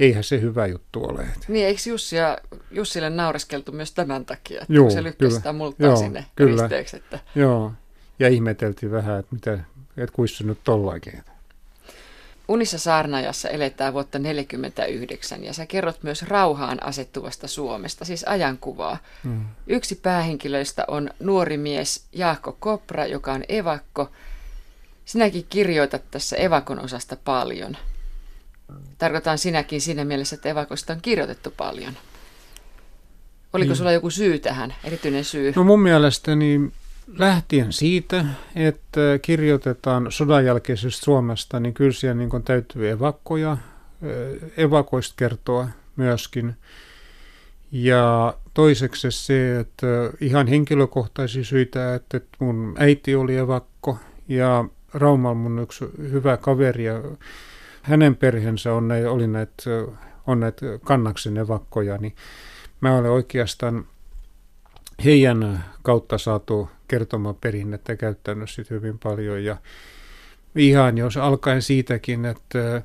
eihän 0.00 0.24
se 0.24 0.40
hyvä 0.40 0.66
juttu 0.66 1.04
ole. 1.04 1.26
Niin, 1.48 1.66
eikö 1.66 1.80
Jussia, 1.86 2.38
Jussille 2.70 3.10
naureskeltu 3.10 3.72
myös 3.72 3.92
tämän 3.92 4.24
takia, 4.24 4.60
että 4.60 4.72
Joo, 4.72 4.90
se 4.90 5.02
lykkäsi 5.02 5.36
sitä 5.36 5.52
multaa 5.52 5.86
Joo, 5.86 5.96
sinne 5.96 6.26
kyllä. 6.36 6.62
risteeksi? 6.62 6.96
Että... 6.96 7.18
Joo, 7.34 7.72
ja 8.18 8.28
ihmeteltiin 8.28 8.92
vähän, 8.92 9.18
että, 9.20 9.34
mitä, 9.34 9.52
että 9.96 10.16
kuissa 10.16 10.44
nyt 10.44 10.58
tollakin. 10.64 11.22
Unissa 12.50 12.78
saarnajassa 12.78 13.48
eletään 13.48 13.92
vuotta 13.92 14.18
1949 14.18 15.44
ja 15.44 15.52
sä 15.52 15.66
kerrot 15.66 16.02
myös 16.02 16.22
rauhaan 16.22 16.82
asettuvasta 16.86 17.48
Suomesta, 17.48 18.04
siis 18.04 18.24
ajankuvaa. 18.24 18.98
Mm. 19.24 19.44
Yksi 19.66 19.94
päähenkilöistä 19.94 20.84
on 20.88 21.10
nuori 21.20 21.56
mies 21.56 22.04
Jaakko 22.12 22.56
Kopra, 22.60 23.06
joka 23.06 23.32
on 23.32 23.44
evakko. 23.48 24.10
Sinäkin 25.04 25.46
kirjoitat 25.48 26.02
tässä 26.10 26.36
evakon 26.36 26.84
osasta 26.84 27.16
paljon. 27.24 27.76
Tarkoitan 28.98 29.38
sinäkin 29.38 29.80
siinä 29.80 30.04
mielessä, 30.04 30.36
että 30.36 30.48
evakosta 30.48 30.92
on 30.92 31.00
kirjoitettu 31.02 31.54
paljon. 31.56 31.92
Oliko 33.52 33.68
niin. 33.68 33.76
sulla 33.76 33.92
joku 33.92 34.10
syy 34.10 34.38
tähän, 34.38 34.74
erityinen 34.84 35.24
syy? 35.24 35.52
No 35.56 35.64
mun 35.64 35.82
mielestäni 35.82 36.72
lähtien 37.18 37.72
siitä, 37.72 38.24
että 38.54 39.00
kirjoitetaan 39.22 40.12
sodan 40.12 40.44
jälkeisestä 40.44 41.04
Suomesta, 41.04 41.60
niin 41.60 41.74
kyllä 41.74 41.92
siellä 41.92 42.14
niin 42.14 42.42
täytyy 42.44 42.90
evakkoja, 42.90 43.56
evakoista 44.56 45.14
kertoa 45.16 45.68
myöskin. 45.96 46.54
Ja 47.72 48.34
toiseksi 48.54 49.10
se, 49.10 49.60
että 49.60 49.86
ihan 50.20 50.46
henkilökohtaisia 50.46 51.44
syitä, 51.44 51.94
että 51.94 52.20
mun 52.38 52.74
äiti 52.78 53.14
oli 53.14 53.36
evakko 53.36 53.98
ja 54.28 54.64
Raumalla 54.94 55.34
mun 55.34 55.58
yksi 55.58 55.84
hyvä 55.98 56.36
kaveri 56.36 56.84
ja 56.84 57.02
hänen 57.82 58.16
perheensä 58.16 58.72
on 58.72 58.88
näitä, 58.88 59.10
oli 59.10 59.26
näitä, 59.26 59.70
on 60.26 60.40
näitä 60.40 60.66
kannaksen 60.84 61.36
evakkoja, 61.36 61.96
niin 61.96 62.14
mä 62.80 62.96
olen 62.96 63.10
oikeastaan 63.10 63.84
heidän 65.04 65.64
kautta 65.82 66.18
saatu 66.18 66.68
kertomaperinnettä 66.90 67.96
käyttänyt 67.96 68.50
sit 68.50 68.70
hyvin 68.70 68.98
paljon 68.98 69.44
ja 69.44 69.56
ihan 70.56 70.98
jos 70.98 71.16
alkaen 71.16 71.62
siitäkin, 71.62 72.24
että 72.24 72.82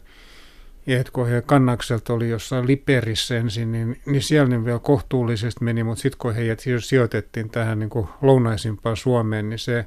että 0.88 1.12
kun 1.12 1.28
he 1.28 1.42
kannakselta 1.42 2.14
oli 2.14 2.30
jossain 2.30 2.68
Liperissä 2.68 3.38
ensin, 3.38 3.72
niin, 3.72 4.02
niin 4.06 4.22
siellä 4.22 4.50
ne 4.50 4.66
vielä 4.66 4.80
kohtuullisesti 4.80 5.64
meni, 5.64 5.84
mutta 5.84 6.02
sitten 6.02 6.18
kun 6.18 6.36
heidät 6.36 6.60
sijoitettiin 6.80 7.50
tähän 7.50 7.80
niin 7.80 7.90
kuin 7.90 8.08
lounaisimpaan 8.22 8.98
Suomeen, 8.98 9.50
niin 9.50 9.60
se 9.60 9.86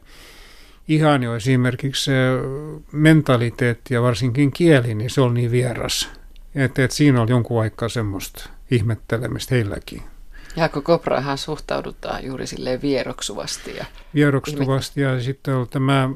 ihan 0.88 1.22
jo 1.22 1.36
esimerkiksi 1.36 2.04
se 2.04 2.12
mentaliteetti 2.92 3.94
ja 3.94 4.02
varsinkin 4.02 4.50
kieli, 4.50 4.94
niin 4.94 5.10
se 5.10 5.20
oli 5.20 5.34
niin 5.34 5.50
vieras. 5.50 6.10
Että 6.54 6.84
et 6.84 6.90
siinä 6.90 7.22
oli 7.22 7.30
jonkun 7.30 7.62
aikaa 7.62 7.88
semmoista 7.88 8.50
ihmettelemistä 8.70 9.54
heilläkin. 9.54 10.02
Jaakko 10.58 10.82
Koprahan 10.82 11.38
suhtaudutaan 11.38 12.24
juuri 12.24 12.46
silleen 12.46 12.82
vieroksuvasti. 12.82 13.76
Ja 13.76 13.84
vieroksuvasti 14.14 15.00
ja 15.00 15.20
sitten 15.20 15.54
on 15.54 15.68
tämä, 15.68 16.10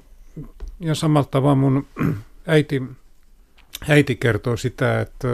ja 0.80 0.94
samalla 0.94 1.28
tavalla 1.30 1.54
mun 1.54 1.86
äiti, 2.46 2.82
äiti 3.88 4.16
kertoo 4.16 4.56
sitä, 4.56 5.00
että, 5.00 5.28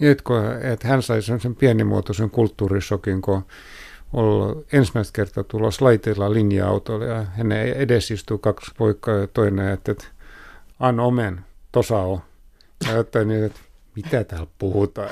että, 0.00 0.32
että 0.72 0.88
hän 0.88 1.02
sai 1.02 1.22
sen 1.22 1.54
pienimuotoisen 1.58 2.30
kulttuurisokin, 2.30 3.22
kun 3.22 3.44
ollut 4.12 4.66
ensimmäistä 4.72 5.12
kertaa 5.12 5.44
tulossa 5.44 5.84
laiteilla 5.84 6.32
linja-autolla 6.32 7.04
ja 7.04 7.24
hänen 7.24 7.72
edessä 7.72 8.14
istuu 8.14 8.38
kaksi 8.38 8.70
poikaa 8.76 9.14
ja 9.14 9.26
toinen, 9.26 9.68
että, 9.68 9.92
että 9.92 10.04
an 10.80 11.00
omen, 11.00 11.40
tosa 11.72 11.98
on. 11.98 12.20
Ja 12.86 13.24
niin, 13.24 13.44
että 13.44 13.60
mitä 13.96 14.24
täällä 14.24 14.46
puhutaan? 14.58 15.08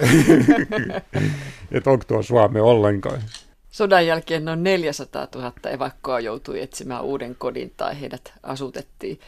että 1.72 1.90
onko 1.90 2.04
tuo 2.08 2.22
Suomi 2.22 2.60
ollenkaan? 2.60 3.22
Sodan 3.70 4.06
jälkeen 4.06 4.44
noin 4.44 4.62
400 4.62 5.28
000 5.34 5.52
evakkoa 5.70 6.20
joutui 6.20 6.60
etsimään 6.60 7.04
uuden 7.04 7.34
kodin 7.38 7.72
tai 7.76 8.00
heidät 8.00 8.32
asutettiin. 8.42 9.20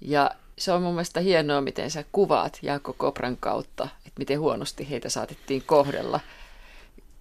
Ja 0.00 0.30
se 0.58 0.72
on 0.72 0.82
mun 0.82 0.94
mielestä 0.94 1.20
hienoa, 1.20 1.60
miten 1.60 1.90
sä 1.90 2.04
kuvaat 2.12 2.58
Jaakko 2.62 2.92
Kopran 2.92 3.36
kautta, 3.36 3.84
että 3.84 4.18
miten 4.18 4.40
huonosti 4.40 4.90
heitä 4.90 5.08
saatettiin 5.08 5.62
kohdella. 5.66 6.20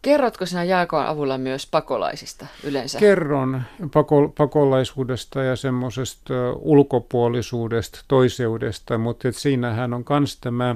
Kerrotko 0.01 0.45
sinä 0.45 0.63
Jaakon 0.63 1.05
avulla 1.05 1.37
myös 1.37 1.67
pakolaisista 1.67 2.47
yleensä? 2.63 2.99
Kerron 2.99 3.61
pako, 3.93 4.33
pakolaisuudesta 4.37 5.43
ja 5.43 5.55
semmoisesta 5.55 6.33
ulkopuolisuudesta, 6.55 7.99
toiseudesta, 8.07 8.97
mutta 8.97 9.31
siinähän 9.31 9.93
on 9.93 10.05
myös 10.19 10.37
tämä 10.37 10.75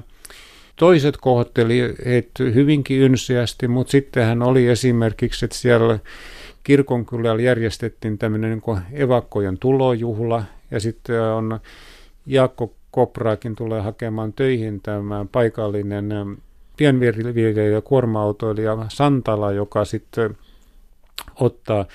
Toiset 0.78 1.18
kohteli 1.18 1.96
heitä 2.06 2.44
hyvinkin 2.44 3.02
ynsiästi, 3.02 3.68
mutta 3.68 3.92
sitten 3.92 4.26
hän 4.26 4.42
oli 4.42 4.68
esimerkiksi, 4.68 5.46
että 5.46 5.58
siellä 5.58 6.00
kirkonkylällä 6.64 7.42
järjestettiin 7.42 8.18
tämmöinen 8.18 8.52
niin 8.52 8.80
evakkojen 8.92 9.58
tulojuhla 9.58 10.44
ja 10.72 10.80
sitten 10.80 11.22
on 11.22 11.60
Jaakko 12.26 12.74
Kopraakin 12.92 13.56
tulee 13.56 13.82
hakemaan 13.82 14.34
töihin 14.34 14.82
tämä 14.82 15.26
paikallinen 15.32 16.10
pienviljelijä 16.78 17.82
kuorma-autoilija 17.82 18.86
Santala, 18.90 19.52
joka 19.52 19.86
sitten 19.86 20.38
ottaa 21.36 21.86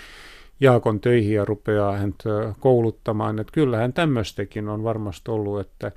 Jaakon 0.61 1.01
töihin 1.01 1.35
ja 1.35 1.45
rupeaa 1.45 1.97
häntä 1.97 2.55
kouluttamaan. 2.61 3.39
Että 3.39 3.53
kyllähän 3.53 3.93
tämmöistäkin 3.93 4.69
on 4.69 4.85
varmasti 4.85 5.31
ollut, 5.31 5.61
että 5.61 5.93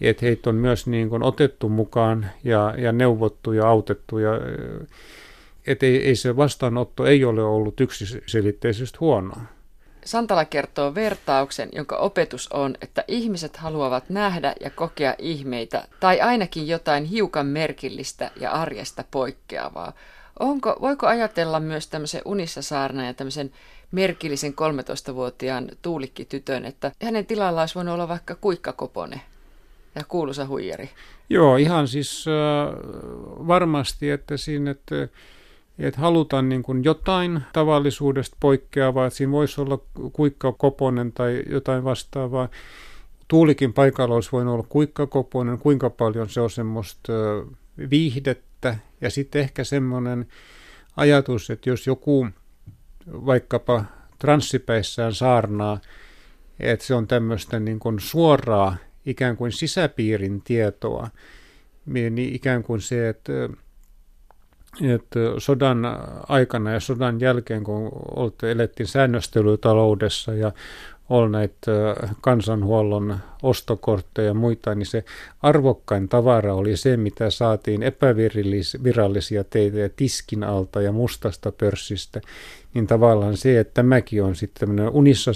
että 0.00 0.26
heitä 0.26 0.50
on 0.50 0.56
myös 0.56 0.86
niin 0.86 1.08
kuin 1.08 1.22
otettu 1.22 1.68
mukaan 1.68 2.30
ja, 2.44 2.74
ja 2.78 2.92
neuvottu 2.92 3.52
ja 3.52 3.68
autettu. 3.68 4.18
Ja, 4.18 4.30
että 5.66 5.86
ei, 5.86 6.06
ei 6.06 6.16
se 6.16 6.36
vastaanotto 6.36 7.06
ei 7.06 7.24
ole 7.24 7.42
ollut 7.42 7.80
yksiselitteisesti 7.80 8.98
huonoa. 9.00 9.40
Santala 10.04 10.44
kertoo 10.44 10.94
vertauksen, 10.94 11.68
jonka 11.72 11.96
opetus 11.96 12.52
on, 12.52 12.74
että 12.82 13.04
ihmiset 13.08 13.56
haluavat 13.56 14.10
nähdä 14.10 14.54
ja 14.60 14.70
kokea 14.70 15.14
ihmeitä 15.18 15.88
tai 16.00 16.20
ainakin 16.20 16.68
jotain 16.68 17.04
hiukan 17.04 17.46
merkillistä 17.46 18.30
ja 18.40 18.50
arjesta 18.50 19.04
poikkeavaa. 19.10 19.92
Onko, 20.40 20.76
voiko 20.80 21.06
ajatella 21.06 21.60
myös 21.60 21.86
tämmöisen 21.86 22.22
unissa 22.24 22.62
saarna 22.62 23.06
ja 23.06 23.14
tämmöisen 23.14 23.50
merkillisen 23.90 24.52
13-vuotiaan 24.52 25.68
tuulikkitytön, 25.82 26.64
että 26.64 26.92
hänen 27.02 27.26
tilalla 27.26 27.60
olisi 27.60 27.74
voinut 27.74 27.94
olla 27.94 28.08
vaikka 28.08 28.34
kuikkakopone? 28.34 29.20
Ja 29.94 30.02
kuuluisa 30.08 30.46
huijari. 30.46 30.90
Joo, 31.30 31.56
ihan 31.56 31.88
siis 31.88 32.24
äh, 32.28 32.74
varmasti, 33.46 34.10
että 34.10 34.36
siinä, 34.36 34.70
että, 34.70 35.08
että 35.78 36.00
halutaan 36.00 36.48
niin 36.48 36.62
kuin 36.62 36.84
jotain 36.84 37.42
tavallisuudesta 37.52 38.36
poikkeavaa, 38.40 39.06
että 39.06 39.16
siinä 39.16 39.32
voisi 39.32 39.60
olla 39.60 39.78
kuikka 40.12 40.52
koponen 40.52 41.12
tai 41.12 41.42
jotain 41.50 41.84
vastaavaa. 41.84 42.48
Tuulikin 43.28 43.72
paikalla 43.72 44.14
olisi 44.14 44.32
voinut 44.32 44.54
olla 44.54 44.66
kuikka 44.68 45.06
koponen, 45.06 45.58
kuinka 45.58 45.90
paljon 45.90 46.28
se 46.28 46.40
on 46.40 46.50
semmoista 46.50 47.12
äh, 47.12 47.90
viihdettä 47.90 48.76
ja 49.00 49.10
sitten 49.10 49.42
ehkä 49.42 49.64
semmoinen 49.64 50.26
ajatus, 50.96 51.50
että 51.50 51.70
jos 51.70 51.86
joku 51.86 52.28
vaikkapa 53.06 53.84
transsipäissään 54.18 55.14
saarnaa, 55.14 55.80
että 56.60 56.86
se 56.86 56.94
on 56.94 57.06
tämmöistä 57.06 57.60
niin 57.60 57.78
kuin 57.78 58.00
suoraa 58.00 58.76
ikään 59.06 59.36
kuin 59.36 59.52
sisäpiirin 59.52 60.42
tietoa, 60.42 61.08
niin 61.86 62.18
ikään 62.18 62.62
kuin 62.62 62.80
se, 62.80 63.08
että, 63.08 63.32
että 64.94 65.20
sodan 65.38 65.78
aikana 66.28 66.72
ja 66.72 66.80
sodan 66.80 67.20
jälkeen, 67.20 67.64
kun 67.64 67.92
elettiin 68.42 68.86
säännöstelytaloudessa 68.86 70.34
ja 70.34 70.52
oli 71.08 71.30
näitä 71.30 71.72
kansanhuollon 72.20 73.18
ostokortteja 73.42 74.28
ja 74.28 74.34
muita, 74.34 74.74
niin 74.74 74.86
se 74.86 75.04
arvokkain 75.42 76.08
tavara 76.08 76.54
oli 76.54 76.76
se, 76.76 76.96
mitä 76.96 77.30
saatiin 77.30 77.82
epävirallisia 77.82 79.44
teitä 79.44 79.90
tiskin 79.96 80.44
alta 80.44 80.82
ja 80.82 80.92
mustasta 80.92 81.52
pörssistä. 81.52 82.20
Niin 82.74 82.86
tavallaan 82.86 83.36
se, 83.36 83.60
että 83.60 83.74
tämäkin 83.74 84.22
on 84.22 84.36
sitten 84.36 84.60
tämmöinen 84.60 84.88
unissa 84.88 85.30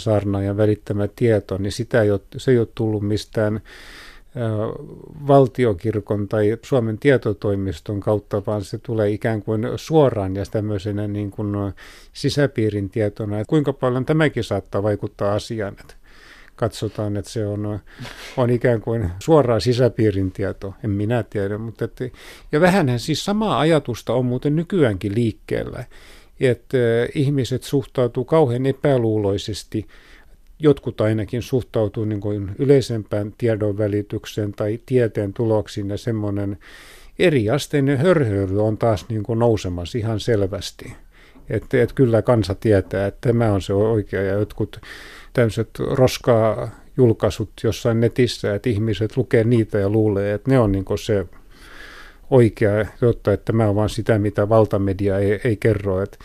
ja 0.44 0.57
välittämä 0.57 1.09
tieto, 1.16 1.59
niin 1.59 1.72
sitä 1.72 2.02
ei 2.02 2.11
ole, 2.11 2.20
se 2.37 2.50
ei 2.50 2.59
ole 2.59 2.68
tullut 2.74 3.02
mistään 3.02 3.61
valtiokirkon 5.26 6.28
tai 6.28 6.56
Suomen 6.62 6.98
tietotoimiston 6.98 8.00
kautta, 8.00 8.42
vaan 8.46 8.64
se 8.64 8.78
tulee 8.78 9.10
ikään 9.10 9.42
kuin 9.42 9.68
suoraan 9.76 10.36
ja 10.36 10.44
tämmöisenä 10.50 11.08
niin 11.08 11.30
kuin 11.30 11.54
sisäpiirin 12.12 12.90
tietona, 12.90 13.40
että 13.40 13.50
kuinka 13.50 13.72
paljon 13.72 14.04
tämäkin 14.04 14.44
saattaa 14.44 14.82
vaikuttaa 14.82 15.34
asiaan. 15.34 15.76
Että 15.80 15.94
katsotaan, 16.56 17.16
että 17.16 17.30
se 17.30 17.46
on, 17.46 17.80
on 18.36 18.50
ikään 18.50 18.80
kuin 18.80 19.10
suoraa 19.18 19.60
sisäpiirin 19.60 20.32
tieto, 20.32 20.74
en 20.84 20.90
minä 20.90 21.22
tiedä. 21.22 21.58
Mutta 21.58 21.84
että, 21.84 22.04
ja 22.52 22.60
vähänhän 22.60 23.00
siis 23.00 23.24
samaa 23.24 23.58
ajatusta 23.58 24.12
on 24.12 24.24
muuten 24.24 24.56
nykyäänkin 24.56 25.14
liikkeellä, 25.14 25.84
että 26.40 26.78
ihmiset 27.14 27.62
suhtautuu 27.62 28.24
kauhean 28.24 28.66
epäluuloisesti 28.66 29.86
jotkut 30.59 31.01
ainakin 31.01 31.42
suhtautuu 31.42 32.05
niin 32.05 32.21
kuin 32.21 32.51
yleisempään 32.59 33.35
tiedon 33.38 33.79
välitykseen 33.79 34.53
tai 34.53 34.79
tieteen 34.87 35.33
tuloksiin 35.33 35.90
ja 35.90 35.99
semmoinen 35.99 36.59
eriasteinen 37.18 37.99
hörhöily 37.99 38.66
on 38.66 38.79
taas 38.79 39.09
niin 39.09 39.23
kuin 39.23 39.38
nousemassa 39.38 39.99
ihan 39.99 40.21
selvästi. 40.21 40.92
Että 41.51 41.83
et 41.83 41.92
kyllä 41.92 42.23
kansa 42.23 42.55
tietää, 42.55 43.07
että 43.07 43.29
tämä 43.29 43.53
on 43.53 43.62
se 43.62 43.73
oikea 43.73 44.23
ja 44.23 44.33
jotkut 44.33 44.81
tämmöiset 45.33 45.71
roskaa 45.79 46.71
julkaisut 46.97 47.51
jossain 47.64 48.01
netissä, 48.01 48.55
että 48.55 48.71
ihmiset 48.71 49.16
lukee 49.16 49.44
niitä 49.44 49.79
ja 49.79 49.90
luulee, 49.90 50.35
että 50.35 50.51
ne 50.51 50.59
on 50.59 50.73
niin 50.73 50.85
se 51.05 51.27
oikea, 52.31 52.87
jotta 53.01 53.33
että 53.33 53.44
tämä 53.44 53.68
on 53.68 53.75
vain 53.75 53.90
sitä, 53.90 54.18
mitä 54.18 54.49
valtamedia 54.49 55.18
ei, 55.18 55.40
ei 55.44 55.57
kerro. 55.57 56.03
Että, 56.03 56.18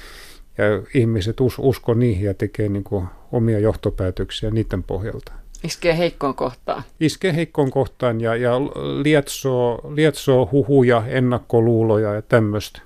ja 0.57 0.65
ihmiset 0.93 1.39
us, 1.39 1.55
usko 1.59 1.93
niihin 1.93 2.25
ja 2.25 2.33
tekee 2.33 2.69
niin 2.69 2.83
omia 3.31 3.59
johtopäätöksiä 3.59 4.51
niiden 4.51 4.83
pohjalta. 4.83 5.31
Iskee 5.63 5.97
heikkoon 5.97 6.35
kohtaan. 6.35 6.83
Iskee 6.99 7.35
heikkoon 7.35 7.71
kohtaan 7.71 8.21
ja, 8.21 8.35
ja 8.35 8.61
lietsoo, 9.03 9.91
lietsoo 9.95 10.49
huhuja, 10.51 11.03
ennakkoluuloja 11.07 12.13
ja 12.13 12.21
tämmöistä. 12.21 12.81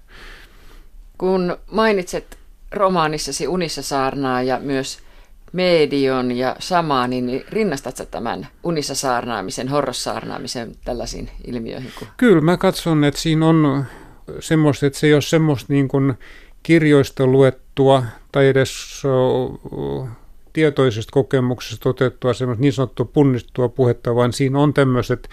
Kun 1.17 1.57
mainitset 1.71 2.37
romaanissasi 2.71 3.47
Unissa 3.47 3.81
saarnaa 3.81 4.41
ja 4.41 4.59
myös 4.59 4.99
medion 5.53 6.31
ja 6.31 6.55
samaani, 6.59 7.21
niin 7.21 7.43
rinnastatko 7.49 8.05
tämän 8.05 8.47
unissa 8.63 8.95
saarnaamisen, 8.95 9.67
horrossaarnaamisen 9.67 10.75
tällaisiin 10.85 11.29
ilmiöihin? 11.47 11.91
Kuin? 11.99 12.09
Kyllä, 12.17 12.41
mä 12.41 12.57
katson, 12.57 13.03
että 13.03 13.19
siinä 13.19 13.47
on 13.47 13.85
semmoista, 14.39 14.85
että 14.85 14.99
se 14.99 15.07
ei 15.07 15.13
ole 15.13 15.21
semmoista 15.21 15.73
niin 15.73 15.87
kuin 15.87 16.13
kirjoista 16.63 17.27
luettua 17.27 18.03
tai 18.31 18.47
edes 18.47 19.03
tietoisesta 20.53 21.11
kokemuksesta 21.11 21.89
otettua 21.89 22.33
semmoista 22.33 22.61
niin 22.61 22.73
sanottua 22.73 23.05
punnistua 23.05 23.69
puhetta, 23.69 24.15
vaan 24.15 24.33
siinä 24.33 24.59
on 24.59 24.73
tämmöiset 24.73 25.29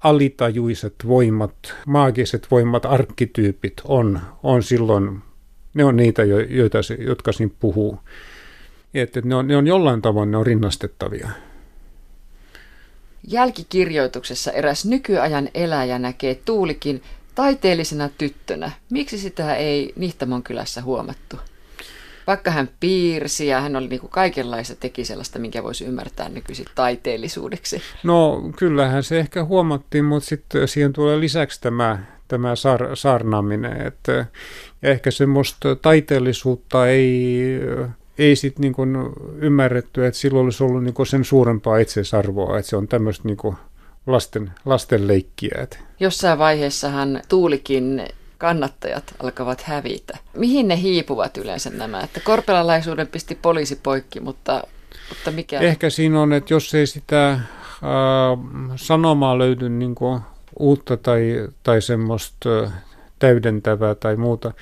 alitajuiset 0.00 0.94
voimat, 1.06 1.74
maagiset 1.86 2.46
voimat, 2.50 2.84
arkkityypit 2.84 3.74
on, 3.84 4.20
on 4.42 4.62
silloin, 4.62 5.22
ne 5.74 5.84
on 5.84 5.96
niitä, 5.96 6.24
joita, 6.48 6.78
jotka 6.98 7.32
siinä 7.32 7.54
puhuu. 7.60 7.98
Että 8.94 9.20
ne 9.24 9.34
on, 9.34 9.46
ne 9.46 9.56
on 9.56 9.66
jollain 9.66 10.02
tavoin 10.02 10.30
ne 10.30 10.36
on 10.36 10.46
rinnastettavia. 10.46 11.28
Jälkikirjoituksessa 13.28 14.52
eräs 14.52 14.86
nykyajan 14.86 15.48
eläjä 15.54 15.98
näkee 15.98 16.34
Tuulikin 16.44 17.02
taiteellisena 17.34 18.08
tyttönä. 18.18 18.70
Miksi 18.90 19.18
sitä 19.18 19.54
ei 19.54 19.92
Nihtamon 19.96 20.42
kylässä 20.42 20.82
huomattu? 20.82 21.36
Vaikka 22.26 22.50
hän 22.50 22.70
piirsi 22.80 23.46
ja 23.46 23.60
hän 23.60 23.76
oli 23.76 23.88
niin 23.88 24.00
kuin 24.00 24.10
kaikenlaista, 24.10 24.76
teki 24.76 25.04
sellaista, 25.04 25.38
minkä 25.38 25.62
voisi 25.62 25.84
ymmärtää 25.84 26.28
nykyisin 26.28 26.66
taiteellisuudeksi. 26.74 27.82
No 28.02 28.50
kyllähän 28.56 29.02
se 29.02 29.18
ehkä 29.18 29.44
huomattiin, 29.44 30.04
mutta 30.04 30.28
sitten 30.28 30.68
siihen 30.68 30.92
tulee 30.92 31.20
lisäksi 31.20 31.60
tämä, 31.60 31.98
tämä 32.28 32.56
sar, 32.56 32.96
sarnaaminen. 32.96 33.86
Että, 33.86 34.26
ehkä 34.82 35.10
semmoista 35.10 35.76
taiteellisuutta 35.76 36.88
ei, 36.88 37.44
ei 38.18 38.36
sitten 38.36 38.62
niin 38.62 38.88
ymmärretty, 39.36 40.06
että 40.06 40.20
silloin 40.20 40.44
olisi 40.44 40.64
ollut 40.64 40.84
niin 40.84 41.06
sen 41.06 41.24
suurempaa 41.24 41.78
itseisarvoa, 41.78 42.58
että 42.58 42.70
se 42.70 42.76
on 42.76 42.88
tämmöistä 42.88 43.28
niin 43.28 43.56
lasten, 44.06 44.52
lasten 44.64 45.08
leikkiä. 45.08 45.66
Jossain 46.00 46.38
vaiheessahan 46.38 47.22
Tuulikin 47.28 48.02
kannattajat 48.38 49.14
alkavat 49.22 49.62
hävitä. 49.62 50.18
Mihin 50.36 50.68
ne 50.68 50.76
hiipuvat 50.76 51.36
yleensä 51.36 51.70
nämä? 51.70 52.00
Että 52.00 52.20
korpelalaisuuden 52.20 53.06
pisti 53.06 53.34
poliisi 53.34 53.76
poikki, 53.82 54.20
mutta, 54.20 54.62
mutta 55.08 55.30
mikä? 55.30 55.60
Ehkä 55.60 55.90
siinä 55.90 56.20
on, 56.20 56.32
että 56.32 56.54
jos 56.54 56.74
ei 56.74 56.86
sitä 56.86 57.30
äh, 57.30 57.40
sanomaa 58.76 59.38
löydy 59.38 59.68
niin 59.68 59.94
kuin 59.94 60.20
uutta 60.58 60.96
tai, 60.96 61.48
tai 61.62 61.82
semmoista 61.82 62.48
täydentävää 63.18 63.94
tai 63.94 64.16
muuta, 64.16 64.52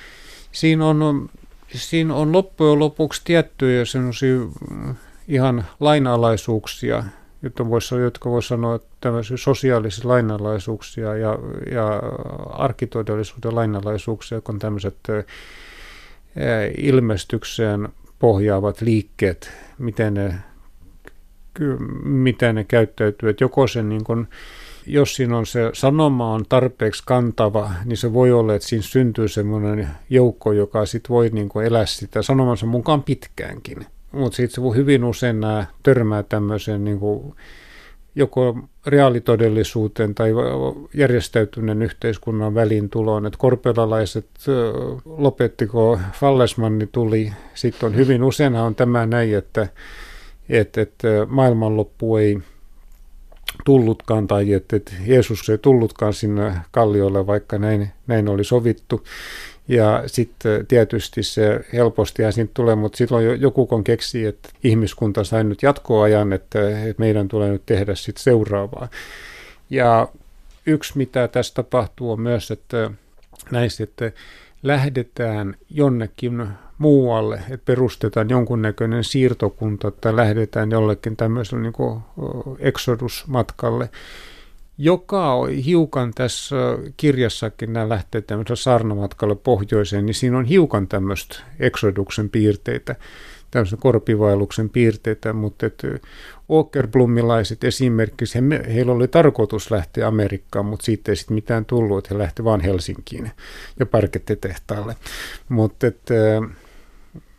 siinä 0.51 0.85
on, 0.85 1.29
siinä 1.75 2.15
on 2.15 2.31
loppujen 2.31 2.79
lopuksi 2.79 3.21
tiettyjä 3.25 3.85
semmoisia 3.85 4.35
ihan 5.27 5.65
lainalaisuuksia, 5.79 7.03
jotka 7.43 7.69
voisi, 7.69 7.95
jotka 7.95 8.29
voisi 8.29 8.47
sanoa 8.47 8.79
tämmöisiä 9.01 9.37
sosiaalisia 9.37 10.07
lainalaisuuksia 10.07 11.15
ja, 11.15 11.39
ja 11.71 12.01
arkitodellisuuden 12.49 13.55
lainalaisuuksia, 13.55 14.35
jotka 14.35 14.51
on 14.51 14.59
tämmöiset 14.59 14.97
ilmestykseen 16.77 17.89
pohjaavat 18.19 18.81
liikkeet, 18.81 19.51
miten 19.77 20.13
ne, 20.13 20.35
miten 22.03 22.55
ne 22.55 22.63
käyttäytyy. 22.63 23.29
Että 23.29 23.43
joko 23.43 23.67
se 23.67 23.83
niin 23.83 24.03
kun, 24.03 24.27
jos 24.85 25.15
siinä 25.15 25.37
on 25.37 25.45
se 25.45 25.69
sanoma 25.73 26.33
on 26.33 26.45
tarpeeksi 26.49 27.03
kantava, 27.05 27.71
niin 27.85 27.97
se 27.97 28.13
voi 28.13 28.31
olla, 28.31 28.55
että 28.55 28.67
siinä 28.67 28.83
syntyy 28.83 29.27
semmoinen 29.27 29.89
joukko, 30.09 30.51
joka 30.51 30.85
sitten 30.85 31.09
voi 31.09 31.29
niin 31.29 31.49
elää 31.65 31.85
sitä 31.85 32.21
sanomansa 32.21 32.65
mukaan 32.65 33.03
pitkäänkin. 33.03 33.85
Mutta 34.11 34.35
sitten 34.35 34.75
hyvin 34.75 35.03
usein 35.03 35.39
nämä 35.39 35.65
törmää 35.83 36.23
tämmöiseen 36.23 36.83
niin 36.83 36.99
kuin 36.99 37.33
joko 38.15 38.57
reaalitodellisuuteen 38.85 40.15
tai 40.15 40.31
järjestäytyneen 40.93 41.81
yhteiskunnan 41.81 42.55
väliintuloon. 42.55 43.25
Että 43.25 43.39
korpelalaiset 43.39 44.27
lopettiko 45.05 45.99
Fallesmanni 46.13 46.87
tuli, 46.91 47.33
sitten 47.53 47.87
on 47.87 47.95
hyvin 47.95 48.23
usein 48.23 48.55
on 48.55 48.75
tämä 48.75 49.05
näin, 49.05 49.37
että, 49.37 49.67
että, 50.49 50.81
että 50.81 51.07
maailmanloppu 51.27 52.17
ei 52.17 52.37
tullutkaan 53.65 54.27
tai 54.27 54.53
että, 54.53 54.75
että 54.75 54.91
Jeesus 55.05 55.49
ei 55.49 55.57
tullutkaan 55.57 56.13
sinne 56.13 56.53
kalliolle, 56.71 57.27
vaikka 57.27 57.57
näin, 57.57 57.89
näin 58.07 58.29
oli 58.29 58.43
sovittu. 58.43 59.03
Ja 59.71 60.03
sitten 60.05 60.67
tietysti 60.67 61.23
se 61.23 61.65
helposti 61.73 62.23
siitä 62.29 62.51
tulee, 62.53 62.75
mutta 62.75 62.97
silloin 62.97 63.41
joku 63.41 63.65
kun 63.65 63.83
keksii, 63.83 64.25
että 64.25 64.49
ihmiskunta 64.63 65.23
sai 65.23 65.43
nyt 65.43 65.63
jatkoajan, 65.63 66.33
että, 66.33 66.59
meidän 66.97 67.27
tulee 67.27 67.51
nyt 67.51 67.65
tehdä 67.65 67.95
sitten 67.95 68.23
seuraavaa. 68.23 68.87
Ja 69.69 70.07
yksi, 70.65 70.97
mitä 70.97 71.27
tässä 71.27 71.53
tapahtuu, 71.53 72.11
on 72.11 72.21
myös, 72.21 72.51
että 72.51 72.91
näistä, 73.51 73.83
että 73.83 74.11
lähdetään 74.63 75.55
jonnekin 75.69 76.47
muualle, 76.77 77.35
että 77.35 77.65
perustetaan 77.65 78.29
jonkunnäköinen 78.29 79.03
siirtokunta 79.03 79.91
tai 79.91 80.15
lähdetään 80.15 80.71
jollekin 80.71 81.17
tämmöiselle 81.17 81.63
niin 81.63 82.01
exodus-matkalle, 82.59 83.89
joka 84.83 85.33
on 85.33 85.49
hiukan 85.49 86.11
tässä 86.15 86.55
kirjassakin, 86.97 87.73
nämä 87.73 87.89
lähtee 87.89 88.21
tämmöisellä 88.21 88.55
saarnamatkalle 88.55 89.35
pohjoiseen, 89.35 90.05
niin 90.05 90.13
siinä 90.13 90.37
on 90.37 90.45
hiukan 90.45 90.87
tämmöistä 90.87 91.39
eksoduksen 91.59 92.29
piirteitä, 92.29 92.95
tämmöisen 93.51 93.79
korpivaelluksen 93.79 94.69
piirteitä, 94.69 95.33
mutta 95.33 95.65
Åkerblomilaiset 96.51 97.63
esimerkiksi, 97.63 98.39
he, 98.39 98.73
heillä 98.73 98.91
oli 98.91 99.07
tarkoitus 99.07 99.71
lähteä 99.71 100.07
Amerikkaan, 100.07 100.65
mutta 100.65 100.85
siitä 100.85 101.11
ei 101.11 101.15
sitten 101.15 101.35
mitään 101.35 101.65
tullut, 101.65 101.97
että 101.97 102.15
he 102.15 102.19
lähtivät 102.19 102.45
vain 102.45 102.61
Helsinkiin 102.61 103.31
ja 103.79 103.85
parkettetehtaalle. 103.85 104.95
Mutta 105.49 105.87
että, 105.87 106.13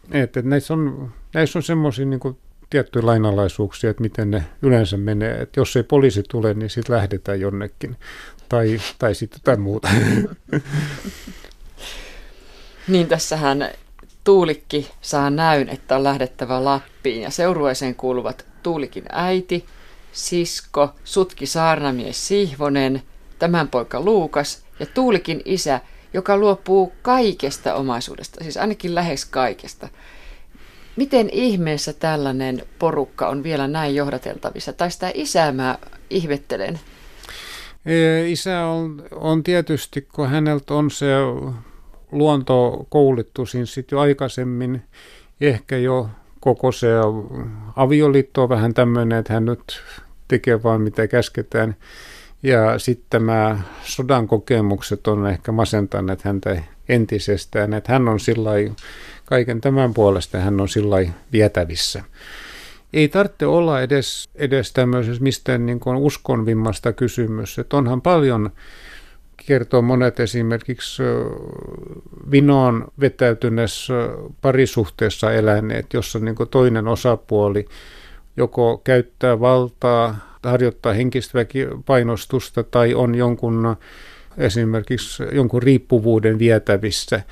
että, 0.04 0.40
että 0.40 0.42
näissä 0.42 0.74
on, 0.74 1.12
näissä 1.34 1.58
on 1.58 1.62
semmoisia 1.62 2.06
niin 2.06 2.20
tiettyjä 2.72 3.06
lainalaisuuksia, 3.06 3.90
että 3.90 4.02
miten 4.02 4.30
ne 4.30 4.44
yleensä 4.62 4.96
menee. 4.96 5.40
Että 5.40 5.60
jos 5.60 5.76
ei 5.76 5.82
poliisi 5.82 6.22
tule, 6.22 6.54
niin 6.54 6.70
sitten 6.70 6.96
lähdetään 6.96 7.40
jonnekin. 7.40 7.96
Tai, 8.48 8.80
tai 8.98 9.14
sitten 9.14 9.38
jotain 9.40 9.60
muuta. 9.60 9.88
niin 12.88 13.08
tässähän 13.08 13.70
Tuulikki 14.24 14.90
saa 15.00 15.30
näyn, 15.30 15.68
että 15.68 15.96
on 15.96 16.04
lähdettävä 16.04 16.64
Lappiin 16.64 17.22
ja 17.22 17.30
seurueeseen 17.30 17.94
kuuluvat 17.94 18.46
Tuulikin 18.62 19.04
äiti, 19.12 19.66
sisko, 20.12 20.94
sutki 21.04 21.46
saarnamies 21.46 22.28
Sihvonen, 22.28 23.02
tämän 23.38 23.68
poika 23.68 24.00
Luukas 24.00 24.64
ja 24.80 24.86
Tuulikin 24.86 25.42
isä, 25.44 25.80
joka 26.14 26.36
luopuu 26.36 26.92
kaikesta 27.02 27.74
omaisuudesta, 27.74 28.42
siis 28.44 28.56
ainakin 28.56 28.94
lähes 28.94 29.24
kaikesta. 29.24 29.88
Miten 30.96 31.30
ihmeessä 31.32 31.92
tällainen 31.92 32.62
porukka 32.78 33.28
on 33.28 33.42
vielä 33.42 33.68
näin 33.68 33.94
johdateltavissa? 33.94 34.72
Tai 34.72 34.90
sitä 34.90 35.10
isää 35.14 35.52
mä 35.52 35.78
ihmettelen. 36.10 36.80
Isä 38.26 38.66
on, 38.66 39.04
on 39.10 39.42
tietysti, 39.42 40.08
kun 40.14 40.28
häneltä 40.28 40.74
on 40.74 40.90
se 40.90 41.06
luonto 42.12 42.86
koulittu 42.88 43.46
siinä 43.46 43.66
sitten 43.66 43.96
jo 43.96 44.00
aikaisemmin, 44.00 44.82
ehkä 45.40 45.76
jo 45.76 46.08
koko 46.40 46.72
se 46.72 46.88
avioliitto 47.76 48.42
on 48.42 48.48
vähän 48.48 48.74
tämmöinen, 48.74 49.18
että 49.18 49.32
hän 49.32 49.44
nyt 49.44 49.82
tekee 50.28 50.62
vaan 50.62 50.80
mitä 50.80 51.06
käsketään. 51.06 51.76
Ja 52.42 52.78
sitten 52.78 53.06
tämä 53.08 53.60
sodan 53.82 54.28
kokemukset 54.28 55.06
on 55.06 55.26
ehkä 55.26 55.52
masentaneet 55.52 56.22
häntä 56.22 56.62
entisestään, 56.88 57.74
että 57.74 57.92
hän 57.92 58.08
on 58.08 58.20
sillä 58.20 58.50
kaiken 59.32 59.60
tämän 59.60 59.94
puolesta 59.94 60.38
hän 60.38 60.60
on 60.60 60.68
sillä 60.68 60.96
vietävissä. 61.32 62.04
Ei 62.92 63.08
tarvitse 63.08 63.46
olla 63.46 63.80
edes, 63.80 64.28
edes 64.34 64.72
tämmöisessä 64.72 65.22
mistään 65.22 65.66
niin 65.66 65.80
kuin 65.80 65.96
uskonvimmasta 65.96 66.92
kysymys. 66.92 67.58
Että 67.58 67.76
onhan 67.76 68.02
paljon, 68.02 68.50
kertoo 69.46 69.82
monet 69.82 70.20
esimerkiksi 70.20 71.02
vinoon 72.30 72.88
vetäytyneessä 73.00 73.94
parisuhteessa 74.40 75.32
eläneet, 75.32 75.94
jossa 75.94 76.18
niin 76.18 76.36
toinen 76.50 76.88
osapuoli 76.88 77.66
joko 78.36 78.80
käyttää 78.84 79.40
valtaa, 79.40 80.38
harjoittaa 80.42 80.92
henkistä 80.92 81.38
painostusta 81.86 82.62
tai 82.62 82.94
on 82.94 83.14
jonkun 83.14 83.76
esimerkiksi 84.38 85.22
jonkun 85.32 85.62
riippuvuuden 85.62 86.38
vietävissä. 86.38 87.22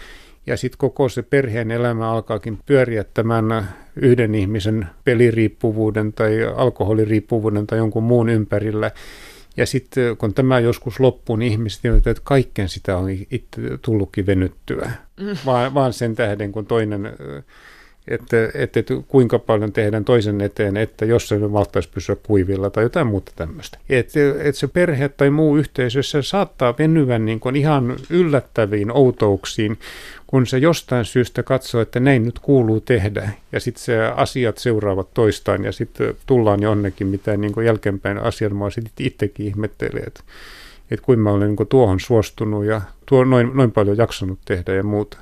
Ja 0.47 0.57
sitten 0.57 0.78
koko 0.78 1.09
se 1.09 1.22
perheen 1.22 1.70
elämä 1.70 2.11
alkaakin 2.11 2.59
pyöriä 2.66 3.05
tämän 3.05 3.68
yhden 3.97 4.34
ihmisen 4.34 4.86
peliriippuvuuden 5.05 6.12
tai 6.12 6.45
alkoholiriippuvuuden 6.57 7.66
tai 7.66 7.78
jonkun 7.78 8.03
muun 8.03 8.28
ympärillä. 8.28 8.91
Ja 9.57 9.66
sitten 9.66 10.16
kun 10.16 10.34
tämä 10.34 10.59
joskus 10.59 11.01
loppuu, 11.01 11.36
niin 11.36 11.53
ihmiset 11.53 11.84
että 11.97 12.14
kaiken 12.24 12.68
sitä 12.68 12.97
on 12.97 13.11
itse 13.11 13.78
tullutkin 13.82 14.26
venyttyä. 14.26 14.91
Mm. 15.20 15.36
Vaan, 15.47 15.74
vaan 15.74 15.93
sen 15.93 16.14
tähden, 16.14 16.53
kun 16.53 16.66
toinen 16.66 17.12
että, 18.09 18.36
että, 18.55 18.80
että 18.80 18.94
kuinka 19.09 19.38
paljon 19.38 19.72
tehdään 19.72 20.05
toisen 20.05 20.40
eteen, 20.40 20.76
että 20.76 21.05
jos 21.05 21.28
se 21.28 21.38
maltaisi 21.38 21.88
pysyä 21.94 22.16
kuivilla 22.22 22.70
tai 22.70 22.82
jotain 22.82 23.07
muuta 23.07 23.32
tämmöistä. 23.36 23.78
Että, 23.88 24.20
että 24.38 24.59
se 24.59 24.68
perhe 24.68 25.09
tai 25.09 25.30
muu 25.30 25.57
yhteisö, 25.57 26.03
se 26.03 26.22
saattaa 26.22 26.74
venyä 26.78 27.18
niin 27.18 27.40
kuin 27.40 27.57
ihan 27.57 27.96
yllättäviin 28.11 28.92
outouksiin, 28.92 29.78
kun 30.26 30.46
se 30.46 30.59
jostain 30.59 31.05
syystä 31.05 31.42
katsoo, 31.42 31.80
että 31.80 32.01
näin 32.01 32.22
nyt 32.22 32.38
kuuluu 32.38 32.80
tehdä, 32.80 33.30
ja 33.53 33.61
sitten 33.61 33.84
se 33.84 34.07
asiat 34.07 34.59
seuraavat 34.59 35.14
toistaan, 35.14 35.64
ja 35.64 35.72
sitten 35.72 36.14
tullaan 36.26 36.62
jonnekin, 36.62 37.07
mitä 37.07 37.36
niin 37.36 37.53
kuin 37.53 37.66
jälkeenpäin 37.66 38.18
sitten 38.74 39.07
itsekin 39.07 39.46
ihmettelee, 39.46 40.03
että, 40.07 40.20
että 40.90 41.07
kuinka 41.07 41.22
mä 41.22 41.30
olen 41.30 41.48
niin 41.48 41.57
kuin 41.57 41.68
tuohon 41.68 42.01
suostunut 42.01 42.64
ja 42.64 42.80
tuo 43.07 43.24
noin, 43.24 43.51
noin 43.55 43.72
paljon 43.72 43.96
jaksanut 43.96 44.38
tehdä 44.44 44.74
ja 44.74 44.82
muuta 44.82 45.18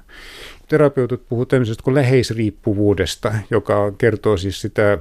terapeutit 0.68 1.28
puhuvat 1.28 1.48
tämmöisestä 1.48 1.82
kuin 1.82 1.94
läheisriippuvuudesta, 1.94 3.34
joka 3.50 3.92
kertoo 3.98 4.36
siis 4.36 4.60
sitä 4.60 4.98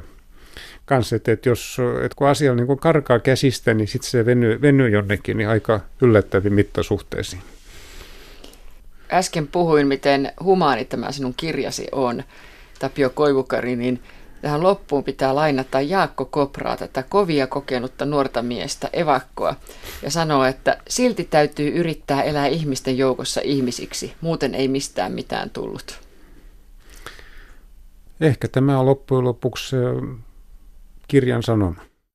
kanssa, 0.86 1.15
että, 1.15 1.32
että, 1.32 1.49
jos, 1.49 1.78
että 2.03 2.15
kun 2.15 2.28
asia 2.28 2.55
niin 2.55 2.68
kuin 2.68 2.80
karkaa 2.80 3.20
käsistä, 3.20 3.74
niin 3.74 3.88
sitten 3.88 4.09
se 4.09 4.26
venyy, 4.26 4.61
venyy 4.61 4.89
jonnekin 4.89 5.38
niin 5.38 5.49
aika 5.49 5.80
yllättäviin 6.01 6.53
mittasuhteisiin. 6.53 7.41
Äsken 9.11 9.47
puhuin, 9.47 9.88
miten 9.88 10.32
humaani 10.43 10.86
tämä 10.86 11.11
sinun 11.11 11.34
kirjasi 11.38 11.88
on, 11.91 12.24
Tapio 12.80 13.09
Koivukari, 13.09 13.76
niin 13.76 13.99
Tähän 14.42 14.64
loppuun 14.64 15.04
pitää 15.04 15.36
lainata 15.36 15.82
Jaakko 15.82 16.26
Kopraa, 16.26 16.78
tätä 16.78 17.04
kovia 17.04 17.48
kokenutta 17.48 18.06
nuorta 18.06 18.42
miestä, 18.42 18.90
evakkoa, 18.94 19.56
ja 20.02 20.12
sanoa, 20.12 20.48
että 20.48 20.78
silti 20.90 21.24
täytyy 21.24 21.70
yrittää 21.70 22.24
elää 22.24 22.48
ihmisten 22.48 22.98
joukossa 22.98 23.42
ihmisiksi, 23.44 24.14
muuten 24.22 24.56
ei 24.56 24.68
mistään 24.68 25.12
mitään 25.12 25.50
tullut. 25.50 26.00
Ehkä 28.22 28.48
tämä 28.48 28.80
on 28.80 28.86
loppujen 28.86 29.24
lopuksi 29.24 29.76
kirjan 31.08 31.44
sanoma. 31.44 31.82